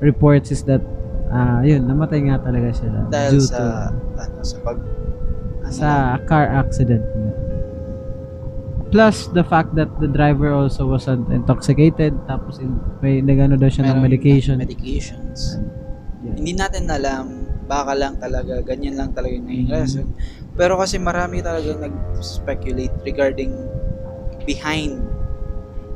[0.01, 0.81] reports is that,
[1.29, 3.07] ah, yun, namatay nga talaga sila.
[3.07, 3.65] dahil due sa to,
[4.17, 4.77] ano sa pag
[5.61, 5.89] ano, sa
[6.23, 7.33] car accident niya.
[8.93, 13.89] Plus the fact that the driver also wasn't intoxicated tapos in, may nagano daw siya
[13.89, 14.55] ng merong medication.
[14.61, 15.57] medications.
[16.21, 16.37] Yeah.
[16.37, 20.05] Hindi natin alam, baka lang talaga, ganyan lang talaga yung naging reason.
[20.55, 23.51] Pero kasi marami talaga nag-speculate regarding
[24.47, 25.01] behind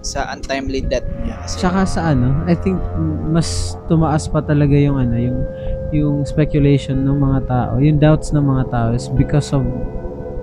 [0.02, 1.36] sa untimely death niya.
[1.44, 2.80] Kasi Tsaka sa ano, I think
[3.30, 5.40] mas tumaas pa talaga yung ano, yung
[5.90, 9.66] yung speculation ng mga tao, yung doubts ng mga tao is because of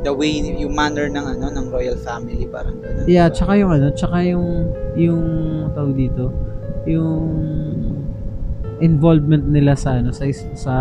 [0.07, 3.11] the way, yung manner ng ano, ng royal family, parang gano'n.
[3.11, 4.47] yeah, tsaka yung ano, tsaka yung
[4.95, 5.23] yung
[5.75, 6.31] tawag dito,
[6.87, 7.19] yung
[8.79, 10.75] involvement nila sa ano sa sa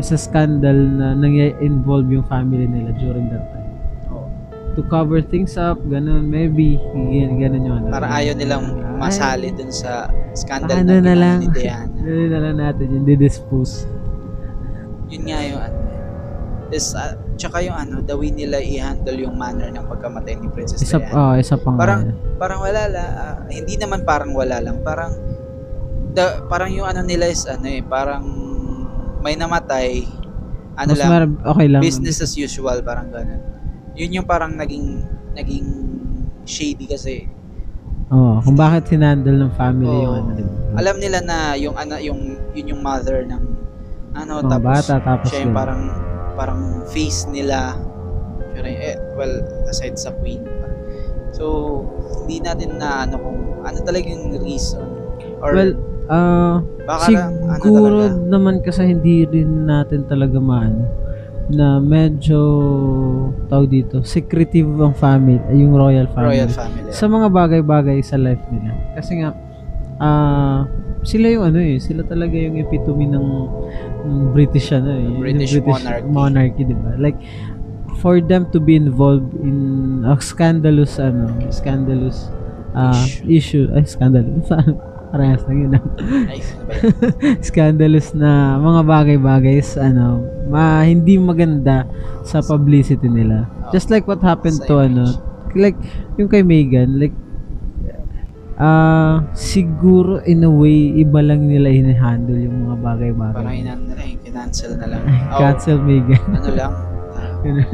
[0.00, 3.68] sa scandal na nang-involve yung family nila during that time.
[4.08, 4.26] Oo.
[4.72, 7.86] To cover things up, ganun, maybe, gan- ganun yung ano.
[7.92, 11.38] Parang ayaw nilang Ay, masali dun sa scandal Ano na na lang.
[11.44, 11.92] ni Diana.
[11.92, 13.84] Ganun na lang natin yung didispose.
[15.12, 15.78] Yun nga yung ano.
[16.72, 17.12] Is, uh,
[17.42, 21.34] tsaka yung ano, the way nila i-handle yung manner ng pagkamatay ni Princess Isa, oh,
[21.34, 21.42] Diana.
[21.42, 22.14] isa pang Parang- ano.
[22.38, 25.10] Parang wala lang, ah, hindi naman parang wala lang, parang
[26.12, 28.22] the, parang yung ano nila is ano eh, parang
[29.18, 30.06] may namatay,
[30.74, 31.82] ano Mas lang, mar- okay lang.
[31.82, 33.42] business as usual, parang ganun.
[33.92, 35.66] Yun yung parang naging, naging
[36.42, 37.26] shady kasi
[38.08, 40.02] Oo, kung bakit sinandal ng family Oo.
[40.04, 40.52] yung ano, di ba?
[40.74, 42.20] alam nila na yung ano yung
[42.52, 43.42] yun yung mother ng
[44.12, 45.56] ano Mga tapos bata, tapos siya yung yun.
[45.56, 45.80] parang
[46.34, 47.76] parang face nila.
[48.52, 50.44] Eh, well aside sa queen
[51.32, 51.80] so
[52.22, 54.84] hindi natin na ano kung ano talaga yung reason.
[55.40, 55.72] Or Well,
[56.12, 58.28] ah, baka lang ano siguro talaga.
[58.28, 60.84] naman kasi hindi rin natin talaga maano
[61.50, 62.38] na medyo
[63.50, 66.38] tawag dito, secretive ang family, yung royal family.
[66.38, 66.90] royal family.
[66.94, 68.72] Sa mga bagay-bagay sa life nila.
[68.94, 69.34] Kasi nga,
[69.98, 70.68] ah,
[71.02, 73.26] sila yung ano eh, sila talaga yung epitome ng,
[74.06, 75.02] ng British ano eh.
[75.02, 76.06] yung British monarchy.
[76.06, 76.94] monarchy, di ba?
[76.96, 77.18] Like,
[77.98, 79.56] for them to be involved in
[80.02, 82.30] a scandalous ano, scandalous
[82.74, 83.26] ah, Issue.
[83.28, 84.46] issue, ay scandalous,
[85.12, 85.76] Parehas lang yun.
[85.76, 85.84] ah.
[87.44, 91.84] Scandalous na mga bagay-bagay is, ano, ma, hindi maganda
[92.24, 93.44] sa publicity nila.
[93.76, 95.04] Just like what happened Sa to, ano,
[95.52, 95.76] like,
[96.16, 97.12] yung kay Megan, like,
[98.56, 103.54] ah, siguro in a way, iba lang nila hinahandle yung mga Parang bagay-bagay.
[103.58, 105.02] inan na lang, kinancel na lang.
[105.28, 106.22] Oh, Cancel Megan.
[106.32, 106.72] ano lang,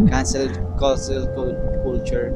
[0.06, 2.32] cancel cancel cul- culture.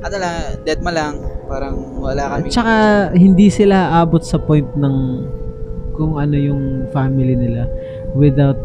[0.00, 2.48] Ano lang, dead ma lang, parang wala kami.
[2.48, 2.74] Tsaka,
[3.12, 4.96] hindi sila abot sa point ng
[5.92, 7.64] kung ano yung family nila
[8.12, 8.60] without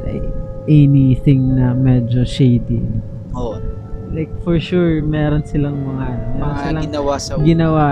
[0.66, 2.84] anything na medyo shady.
[3.34, 3.58] Oo,
[4.12, 6.06] Like, for sure, meron silang mga,
[6.36, 7.84] meron mga silang ginawa sa ginawa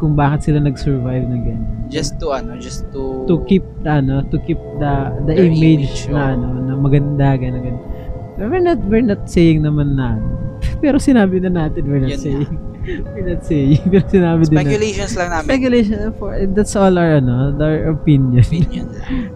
[0.00, 1.68] kung bakit sila nag-survive na ganyan.
[1.92, 6.32] just to ano, just to To keep, ano, to keep the the image, image, na,
[6.32, 7.84] ano, na maganda, ganyan, ganyan.
[8.40, 10.16] But we're not, we're not saying naman na,
[10.82, 12.48] pero sinabi na natin, we're not Yun saying.
[13.12, 14.64] we're not saying, pero sinabi din na.
[14.64, 15.48] speculations lang namin.
[15.52, 18.40] Speculation, for, that's all our, ano, our opinion.
[18.40, 19.12] Opinion lang.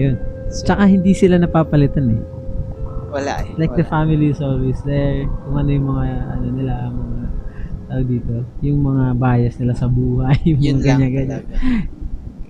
[0.00, 0.16] Yun.
[0.48, 2.20] So, Tsaka hindi sila napapalitan eh.
[3.12, 3.52] wala eh.
[3.60, 3.92] Like the wala.
[3.92, 5.28] family is always there.
[5.44, 7.11] Kung ano yung mga, ano nila, mga,
[7.92, 11.42] tawag dito, yung mga bias nila sa buhay, yung Yun mga ganyan-ganyan.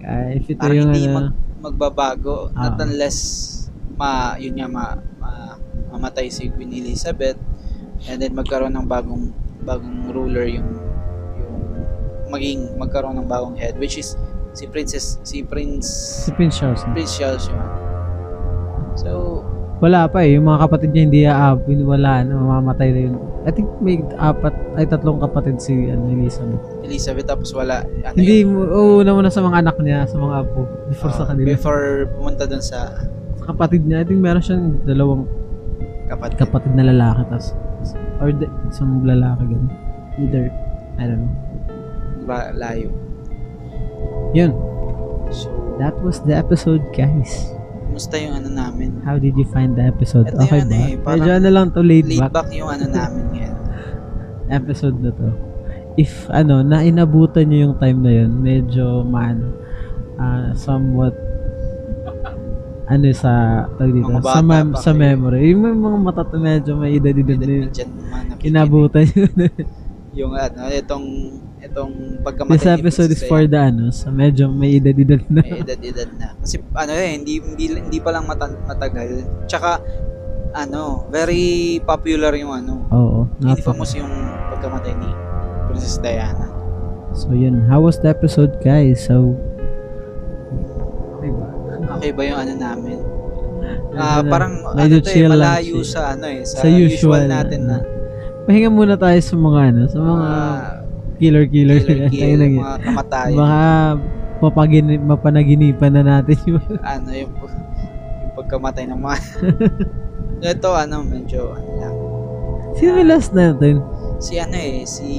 [0.01, 1.29] Ah, if ito Parang yung hindi ano, mag,
[1.63, 2.83] magbabago not Ah.
[2.83, 3.19] unless
[3.93, 4.85] ma yun nga ma,
[5.17, 5.59] ma-
[5.91, 7.39] mamatay si Queen Elizabeth
[8.07, 9.31] and then magkaroon ng bagong
[9.63, 10.67] bagong ruler yung
[11.37, 11.55] yung
[12.29, 14.19] maging magkaroon ng bagong head which is
[14.53, 15.87] si Princess si Prince
[16.27, 16.83] si Prince Charles.
[16.89, 17.63] Prince Charles yun.
[18.95, 19.11] So,
[19.79, 20.35] Wala pa eh.
[20.35, 21.83] Yung mga kapatid niya hindi aabin.
[21.83, 22.39] Wala na.
[22.39, 23.15] Mamamatay na yun.
[23.43, 26.63] I think may apat, ay tatlong kapatid si ano, Elizabeth.
[26.87, 30.61] Elizabeth tapos wala ano Hindi, yun, mo- muna sa mga anak niya, sa mga apo.
[30.87, 31.47] Before sa ah, kanila.
[31.51, 32.95] before pumunta sa
[33.35, 35.27] Sa kapatid niya, I think meron siyang dalawang
[36.07, 36.39] kapatid.
[36.39, 37.23] kapatid na lalaki.
[37.35, 37.51] Tas,
[38.23, 39.71] or the, isang lalaki ganun.
[40.23, 40.47] Either,
[41.03, 41.35] I don't know.
[42.31, 42.95] Ba, layo.
[44.39, 44.55] Yun.
[45.35, 47.49] So, That was the episode, guys.
[47.93, 48.89] Kumusta yung ano namin?
[49.05, 50.25] How did you find the episode?
[50.25, 50.81] Ito okay ano ba?
[50.81, 53.57] eh, Medyo ano lang to, laid, Laid back, back yung ano namin ngayon.
[54.61, 55.29] episode na to.
[56.01, 59.45] If, ano, na inabutan nyo yung time na yun, medyo, man,
[60.17, 61.13] ah, somewhat,
[62.89, 65.53] ano sa, tawag dito, Mga sa, mem- sa memory.
[65.53, 67.69] Yung mga mga mata medyo may edad-edad na yun.
[67.69, 68.49] Diyan man nakikinig.
[68.57, 69.27] Inabutan nyo.
[70.13, 71.07] Yung ano, itong
[71.73, 75.41] itong This pagkamatay ni episode is for the, ano, sa medyo may edad-edad na.
[75.41, 76.37] May edad-edad na.
[76.37, 79.25] Kasi ano eh, hindi, hindi, hindi pa lang mata- matagal.
[79.49, 79.81] Tsaka,
[80.53, 82.85] ano, very popular yung ano.
[82.93, 83.19] Oo.
[83.41, 84.13] Hindi famous yung
[84.53, 85.11] pagkamatay ni
[85.73, 86.53] Princess Diana.
[87.17, 87.65] So, yun.
[87.65, 89.09] How was the episode, guys?
[89.09, 89.33] So,
[91.25, 91.47] diba?
[91.97, 92.99] Okay ba yung ano namin?
[93.97, 95.93] Ah, na- parang medyo ano to eh, malayo siya.
[95.93, 97.79] sa ano eh, sa, Sa usual usual, natin na
[98.43, 100.82] Pahinga muna tayo sa mga, ano, sa mga killer-killer.
[101.23, 102.61] Killer, Tayo kill, lang yun.
[102.61, 103.37] mga kamatayan.
[103.39, 103.63] Baka
[104.43, 109.17] mapagini, mapanaginipan na natin yung ano yung, yung pagkamatay ng mga
[110.53, 111.95] ito ano medyo ano lang
[112.75, 113.79] Sino yung last natin?
[114.19, 115.11] si ano eh si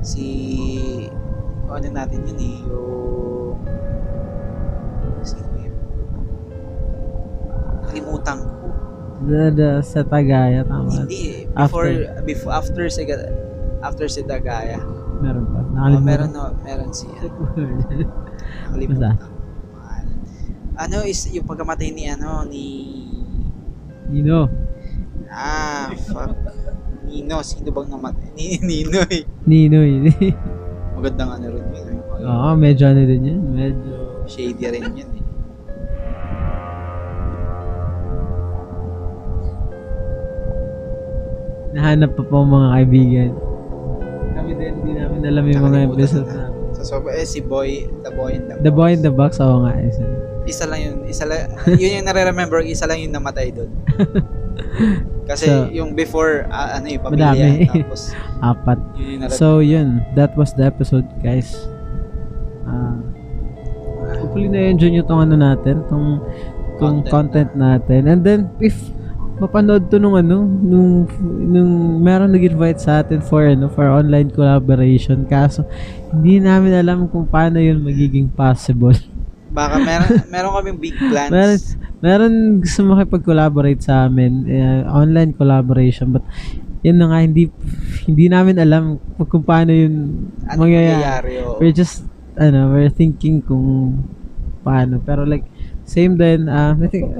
[0.00, 0.24] si
[1.66, 3.60] ano natin yun eh yung
[5.20, 5.76] sino yun
[7.80, 8.56] nakalimutan ko
[9.20, 10.88] The, the, sa Tagaya, tama.
[11.04, 11.92] hindi eh before
[12.24, 12.88] before after
[13.80, 14.80] after si Dagaya
[15.20, 15.60] Meron pa.
[15.60, 16.04] oh, Nakalimutan.
[16.06, 17.28] meron no, meron si ano,
[18.72, 19.14] nakalimutan
[20.80, 22.64] ano is yung pagkamatay ni ano ni
[24.10, 24.50] Nino.
[25.30, 26.34] Ah, fuck.
[27.06, 28.26] Nino, sino bang namatay?
[28.38, 29.22] Ni Nino eh.
[29.46, 30.10] Nino yun.
[30.98, 31.86] Magandang ano rin yun.
[31.94, 32.26] eh.
[32.26, 33.40] Oo, medyo ano din yun.
[33.54, 34.26] Medyo...
[34.26, 35.24] Shady rin yun eh.
[41.70, 43.30] Nahanap pa po mga kaibigan.
[44.50, 46.34] Kami din, hindi namin alam yung mga Nakalimutan episode na.
[46.34, 46.74] na.
[46.74, 47.68] So, so eh, si Boy,
[48.02, 49.78] The Boy in the, The Boy in the Box, oo nga.
[49.78, 50.02] Isa.
[50.42, 50.96] Isa lang yun.
[51.06, 53.70] Isa lang, yun yung nare-remember, isa lang yung namatay doon.
[55.30, 57.30] Kasi So, yung before, ah, ano yung pamilya.
[57.30, 57.70] madami.
[57.70, 58.10] Tapos,
[58.42, 58.78] Apat.
[58.98, 60.02] yun yung nare- So, yun.
[60.18, 61.54] That was the episode, guys.
[62.66, 62.98] Ah,
[64.18, 66.26] hopefully na-enjoy nyo tong ano natin, tong,
[66.76, 67.14] tong Content
[67.46, 68.10] content, natin.
[68.10, 68.74] And then, if
[69.40, 71.72] mapanood to nung ano, nung, nung
[72.04, 75.24] meron nag-invite sa atin for, ano, for online collaboration.
[75.24, 75.64] Kaso,
[76.12, 78.94] hindi namin alam kung paano yun magiging possible.
[79.56, 81.32] Baka meron, meron kaming big plans.
[81.32, 81.58] meron,
[82.04, 86.22] meron gusto makipag-collaborate sa amin, eh, online collaboration, but
[86.84, 87.48] yun na nga, hindi,
[88.04, 91.00] hindi namin alam kung paano yun ano mangyayari.
[91.00, 91.32] mangyayari?
[91.44, 91.56] oo.
[91.60, 92.04] We're just,
[92.36, 94.00] ano, we're thinking kung
[94.64, 95.00] paano.
[95.04, 95.44] Pero like,
[95.90, 97.10] same din, ah, I think,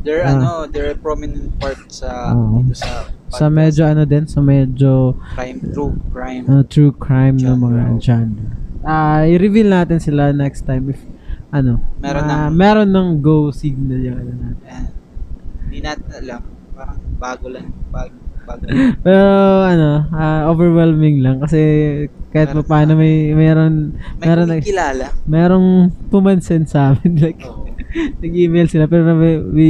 [0.00, 0.32] They're, Ah.
[0.32, 2.60] ano, they're prominent part sa, Oo.
[2.62, 6.44] dito sa, sa medyo ano din, sa medyo crime, true crime.
[6.46, 7.56] uh, true crime Genre.
[7.58, 8.44] mga genre.
[8.82, 11.00] ah i-reveal natin sila next time if
[11.48, 14.64] ano, Meron ah, ng- meron ng go signal yung ano natin.
[14.64, 14.86] Ayan.
[15.60, 16.40] Hindi natin alam.
[16.72, 17.66] Parang bago lang.
[17.88, 18.94] Bago, bago lang.
[19.04, 19.26] Pero
[19.60, 21.60] ano, ah, overwhelming lang kasi
[22.30, 23.74] kahit pa Meron paano may meron
[24.14, 25.06] May meron Meron nag- kilala.
[25.26, 25.68] merong
[26.06, 27.66] pumansin sa amin like Oo.
[28.24, 29.68] nag-email sila pero we, we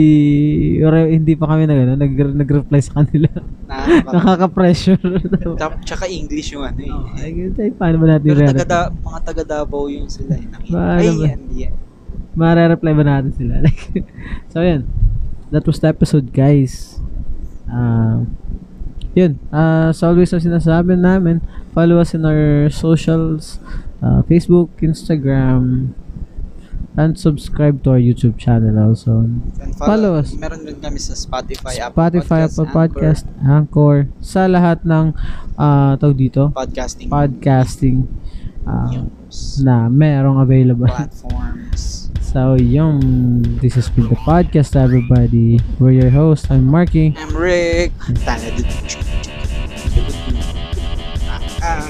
[0.83, 3.31] or, hindi pa kami nag, ano, nag, nag-reply sa kanila.
[3.67, 5.01] Nakaka- Nakaka-pressure.
[5.57, 6.91] Tsaka- English yung ano eh.
[6.91, 10.39] oh, ay, ay, paano ba natin Pero taga da, mga taga Davao yung sila.
[10.39, 10.47] Eh.
[10.75, 11.25] Ay, ba?
[11.31, 11.75] yan, yan.
[12.37, 13.61] Mare-reply ba natin sila?
[13.67, 14.05] Like,
[14.53, 14.87] so, yun.
[15.51, 16.99] That was the episode, guys.
[17.71, 18.27] Uh,
[19.15, 19.39] yun.
[19.49, 21.41] Uh, so, always ang sinasabi namin,
[21.73, 23.59] follow us in our socials,
[24.05, 25.95] uh, Facebook, Instagram,
[26.97, 29.29] and subscribe to our YouTube channel also.
[29.29, 30.33] And Follow us.
[30.33, 35.13] Meron din kami sa Spotify, Apple Spotify, Podcasts, Apple Podcast, Anchor, sa lahat ng
[35.61, 37.97] uh, tawag dito, Anchor, podcasting podcasting
[38.65, 40.89] uh, news, na merong available.
[40.89, 42.03] platforms.
[42.37, 43.01] So, yung
[43.65, 45.57] this has been the podcast, everybody.
[45.81, 46.53] We're your host.
[46.53, 47.17] I'm Marky.
[47.17, 47.97] I'm Rick.
[51.65, 51.87] Ah, ah.